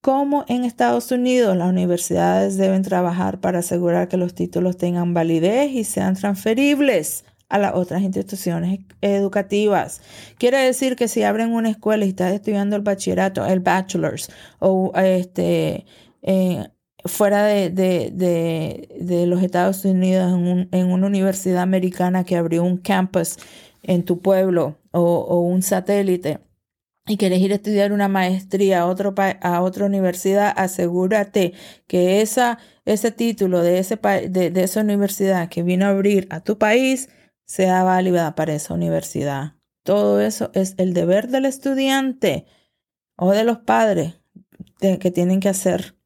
como 0.00 0.46
en 0.48 0.64
Estados 0.64 1.12
Unidos. 1.12 1.54
Las 1.54 1.68
universidades 1.68 2.56
deben 2.56 2.80
trabajar 2.84 3.42
para 3.42 3.58
asegurar 3.58 4.08
que 4.08 4.16
los 4.16 4.34
títulos 4.34 4.78
tengan 4.78 5.12
validez 5.12 5.72
y 5.72 5.84
sean 5.84 6.14
transferibles 6.14 7.26
a 7.52 7.58
las 7.58 7.74
otras 7.74 8.00
instituciones 8.00 8.80
educativas. 9.02 10.00
Quiere 10.38 10.56
decir 10.56 10.96
que 10.96 11.06
si 11.06 11.22
abren 11.22 11.52
una 11.52 11.68
escuela 11.68 12.06
y 12.06 12.08
estás 12.08 12.32
estudiando 12.32 12.76
el 12.76 12.82
bachillerato, 12.82 13.44
el 13.44 13.60
bachelor's, 13.60 14.30
o 14.58 14.90
este, 14.96 15.84
eh, 16.22 16.66
fuera 17.04 17.44
de, 17.44 17.68
de, 17.70 19.26
los 19.26 19.42
Estados 19.42 19.84
Unidos, 19.84 20.32
en, 20.32 20.68
en, 20.72 20.90
una 20.90 21.06
universidad 21.06 21.60
americana 21.60 22.24
que 22.24 22.36
abrió 22.36 22.64
un 22.64 22.78
campus 22.78 23.36
en 23.82 24.02
tu 24.02 24.20
pueblo 24.20 24.78
o, 24.90 25.40
un 25.40 25.60
satélite, 25.60 26.38
y 27.06 27.18
quieres 27.18 27.40
ir 27.40 27.52
a 27.52 27.56
estudiar 27.56 27.92
una 27.92 28.08
maestría 28.08 28.80
a, 28.80 28.86
otro 28.86 29.14
a 29.18 29.60
otra 29.60 29.84
universidad, 29.84 30.54
asegúrate 30.56 31.52
que 31.86 32.22
esa, 32.22 32.58
ese 32.86 33.10
título 33.10 33.60
de, 33.60 33.78
ese 33.78 33.98
de, 34.30 34.50
de 34.50 34.62
esa 34.62 34.80
universidad 34.80 35.50
que 35.50 35.62
vino 35.62 35.84
a 35.84 35.90
abrir 35.90 36.28
a 36.30 36.40
tu 36.40 36.56
país 36.56 37.10
sea 37.44 37.82
válida 37.82 38.34
para 38.34 38.54
esa 38.54 38.74
universidad. 38.74 39.54
Todo 39.82 40.20
eso 40.20 40.50
es 40.54 40.74
el 40.78 40.94
deber 40.94 41.28
del 41.28 41.46
estudiante 41.46 42.46
o 43.16 43.32
de 43.32 43.44
los 43.44 43.58
padres 43.58 44.20
que 44.80 45.10
tienen 45.10 45.40
que 45.40 45.48
hacer 45.48 45.96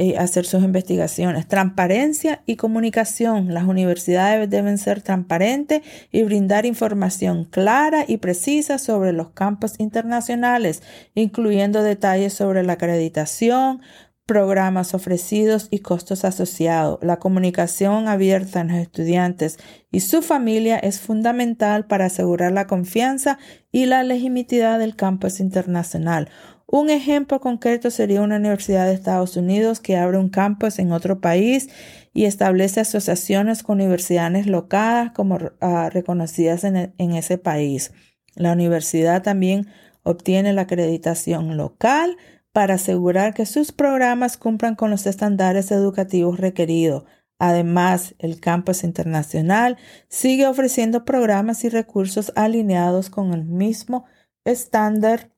eh, 0.00 0.16
hacer 0.16 0.46
sus 0.46 0.62
investigaciones. 0.62 1.48
Transparencia 1.48 2.44
y 2.46 2.54
comunicación. 2.54 3.52
Las 3.52 3.64
universidades 3.64 4.48
deben 4.48 4.78
ser 4.78 5.02
transparentes 5.02 5.82
y 6.12 6.22
brindar 6.22 6.66
información 6.66 7.42
clara 7.44 8.04
y 8.06 8.18
precisa 8.18 8.78
sobre 8.78 9.12
los 9.12 9.30
campos 9.30 9.74
internacionales, 9.78 10.84
incluyendo 11.16 11.82
detalles 11.82 12.32
sobre 12.32 12.62
la 12.62 12.74
acreditación, 12.74 13.82
programas 14.28 14.92
ofrecidos 14.92 15.68
y 15.70 15.78
costos 15.78 16.26
asociados. 16.26 16.98
La 17.00 17.18
comunicación 17.18 18.08
abierta 18.08 18.60
en 18.60 18.68
los 18.68 18.76
estudiantes 18.76 19.58
y 19.90 20.00
su 20.00 20.20
familia 20.20 20.78
es 20.78 21.00
fundamental 21.00 21.86
para 21.86 22.04
asegurar 22.04 22.52
la 22.52 22.66
confianza 22.66 23.38
y 23.72 23.86
la 23.86 24.04
legitimidad 24.04 24.78
del 24.78 24.96
campus 24.96 25.40
internacional. 25.40 26.28
Un 26.66 26.90
ejemplo 26.90 27.40
concreto 27.40 27.90
sería 27.90 28.20
una 28.20 28.36
universidad 28.36 28.84
de 28.84 28.92
Estados 28.92 29.38
Unidos 29.38 29.80
que 29.80 29.96
abre 29.96 30.18
un 30.18 30.28
campus 30.28 30.78
en 30.78 30.92
otro 30.92 31.22
país 31.22 31.70
y 32.12 32.26
establece 32.26 32.80
asociaciones 32.80 33.62
con 33.62 33.80
universidades 33.80 34.46
locales 34.46 35.12
como 35.14 35.38
ah, 35.62 35.88
reconocidas 35.90 36.64
en, 36.64 36.92
en 36.98 37.12
ese 37.14 37.38
país. 37.38 37.92
La 38.34 38.52
universidad 38.52 39.22
también 39.22 39.68
obtiene 40.02 40.52
la 40.52 40.62
acreditación 40.62 41.56
local 41.56 42.18
para 42.58 42.74
asegurar 42.74 43.34
que 43.34 43.46
sus 43.46 43.70
programas 43.70 44.36
cumplan 44.36 44.74
con 44.74 44.90
los 44.90 45.06
estándares 45.06 45.70
educativos 45.70 46.40
requeridos. 46.40 47.04
Además, 47.38 48.16
el 48.18 48.40
campus 48.40 48.82
internacional 48.82 49.76
sigue 50.08 50.44
ofreciendo 50.44 51.04
programas 51.04 51.62
y 51.62 51.68
recursos 51.68 52.32
alineados 52.34 53.10
con 53.10 53.32
el 53.32 53.44
mismo 53.44 54.06
estándar 54.44 55.30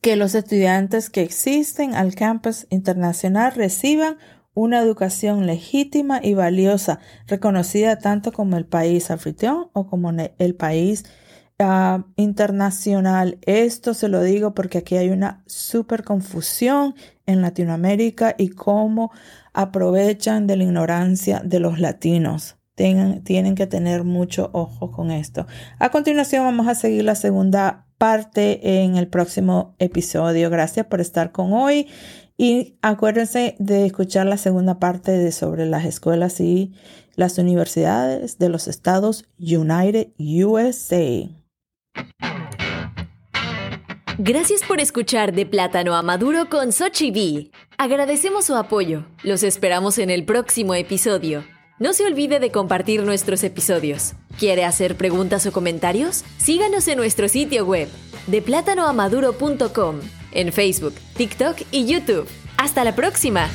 que 0.00 0.16
los 0.16 0.34
estudiantes 0.34 1.08
que 1.08 1.22
existen 1.22 1.94
al 1.94 2.16
campus 2.16 2.66
internacional 2.68 3.52
reciban 3.54 4.18
una 4.52 4.80
educación 4.80 5.46
legítima 5.46 6.18
y 6.20 6.34
valiosa, 6.34 6.98
reconocida 7.28 8.00
tanto 8.00 8.32
como 8.32 8.56
el 8.56 8.66
país 8.66 9.12
anfitrión 9.12 9.70
o 9.72 9.86
como 9.86 10.10
el 10.10 10.56
país 10.56 11.04
internacional. 12.16 13.38
Esto 13.42 13.92
se 13.94 14.08
lo 14.08 14.22
digo 14.22 14.54
porque 14.54 14.78
aquí 14.78 14.96
hay 14.96 15.10
una 15.10 15.42
súper 15.46 16.04
confusión 16.04 16.94
en 17.26 17.42
Latinoamérica 17.42 18.34
y 18.38 18.48
cómo 18.48 19.10
aprovechan 19.52 20.46
de 20.46 20.56
la 20.56 20.64
ignorancia 20.64 21.42
de 21.44 21.60
los 21.60 21.78
latinos. 21.78 22.56
tienen 22.74 23.54
que 23.54 23.66
tener 23.66 24.04
mucho 24.04 24.48
ojo 24.54 24.90
con 24.90 25.10
esto. 25.10 25.46
A 25.78 25.90
continuación 25.90 26.44
vamos 26.44 26.66
a 26.66 26.74
seguir 26.74 27.04
la 27.04 27.14
segunda 27.14 27.86
parte 27.98 28.82
en 28.82 28.96
el 28.96 29.08
próximo 29.08 29.74
episodio. 29.78 30.48
Gracias 30.48 30.86
por 30.86 31.02
estar 31.02 31.30
con 31.30 31.52
hoy 31.52 31.88
y 32.38 32.78
acuérdense 32.80 33.54
de 33.58 33.84
escuchar 33.84 34.24
la 34.24 34.38
segunda 34.38 34.78
parte 34.78 35.12
de 35.12 35.30
sobre 35.30 35.66
las 35.66 35.84
escuelas 35.84 36.40
y 36.40 36.72
las 37.16 37.36
universidades 37.36 38.38
de 38.38 38.48
los 38.48 38.66
Estados 38.66 39.26
United 39.38 40.12
USA. 40.18 41.39
Gracias 44.22 44.62
por 44.62 44.80
escuchar 44.80 45.32
De 45.32 45.46
Plátano 45.46 45.96
a 45.96 46.02
Maduro 46.02 46.50
con 46.50 46.72
Sochi 46.72 47.10
B. 47.10 47.50
Agradecemos 47.78 48.44
su 48.44 48.54
apoyo. 48.54 49.06
Los 49.22 49.42
esperamos 49.42 49.96
en 49.96 50.10
el 50.10 50.26
próximo 50.26 50.74
episodio. 50.74 51.42
No 51.78 51.94
se 51.94 52.04
olvide 52.04 52.38
de 52.38 52.52
compartir 52.52 53.02
nuestros 53.02 53.42
episodios. 53.44 54.12
¿Quiere 54.38 54.66
hacer 54.66 54.96
preguntas 54.96 55.46
o 55.46 55.52
comentarios? 55.52 56.22
Síganos 56.36 56.86
en 56.88 56.98
nuestro 56.98 57.28
sitio 57.28 57.64
web 57.64 57.88
de 58.26 58.42
en 60.32 60.52
Facebook, 60.52 60.94
TikTok 61.16 61.56
y 61.70 61.86
YouTube. 61.86 62.28
¡Hasta 62.58 62.84
la 62.84 62.94
próxima! 62.94 63.48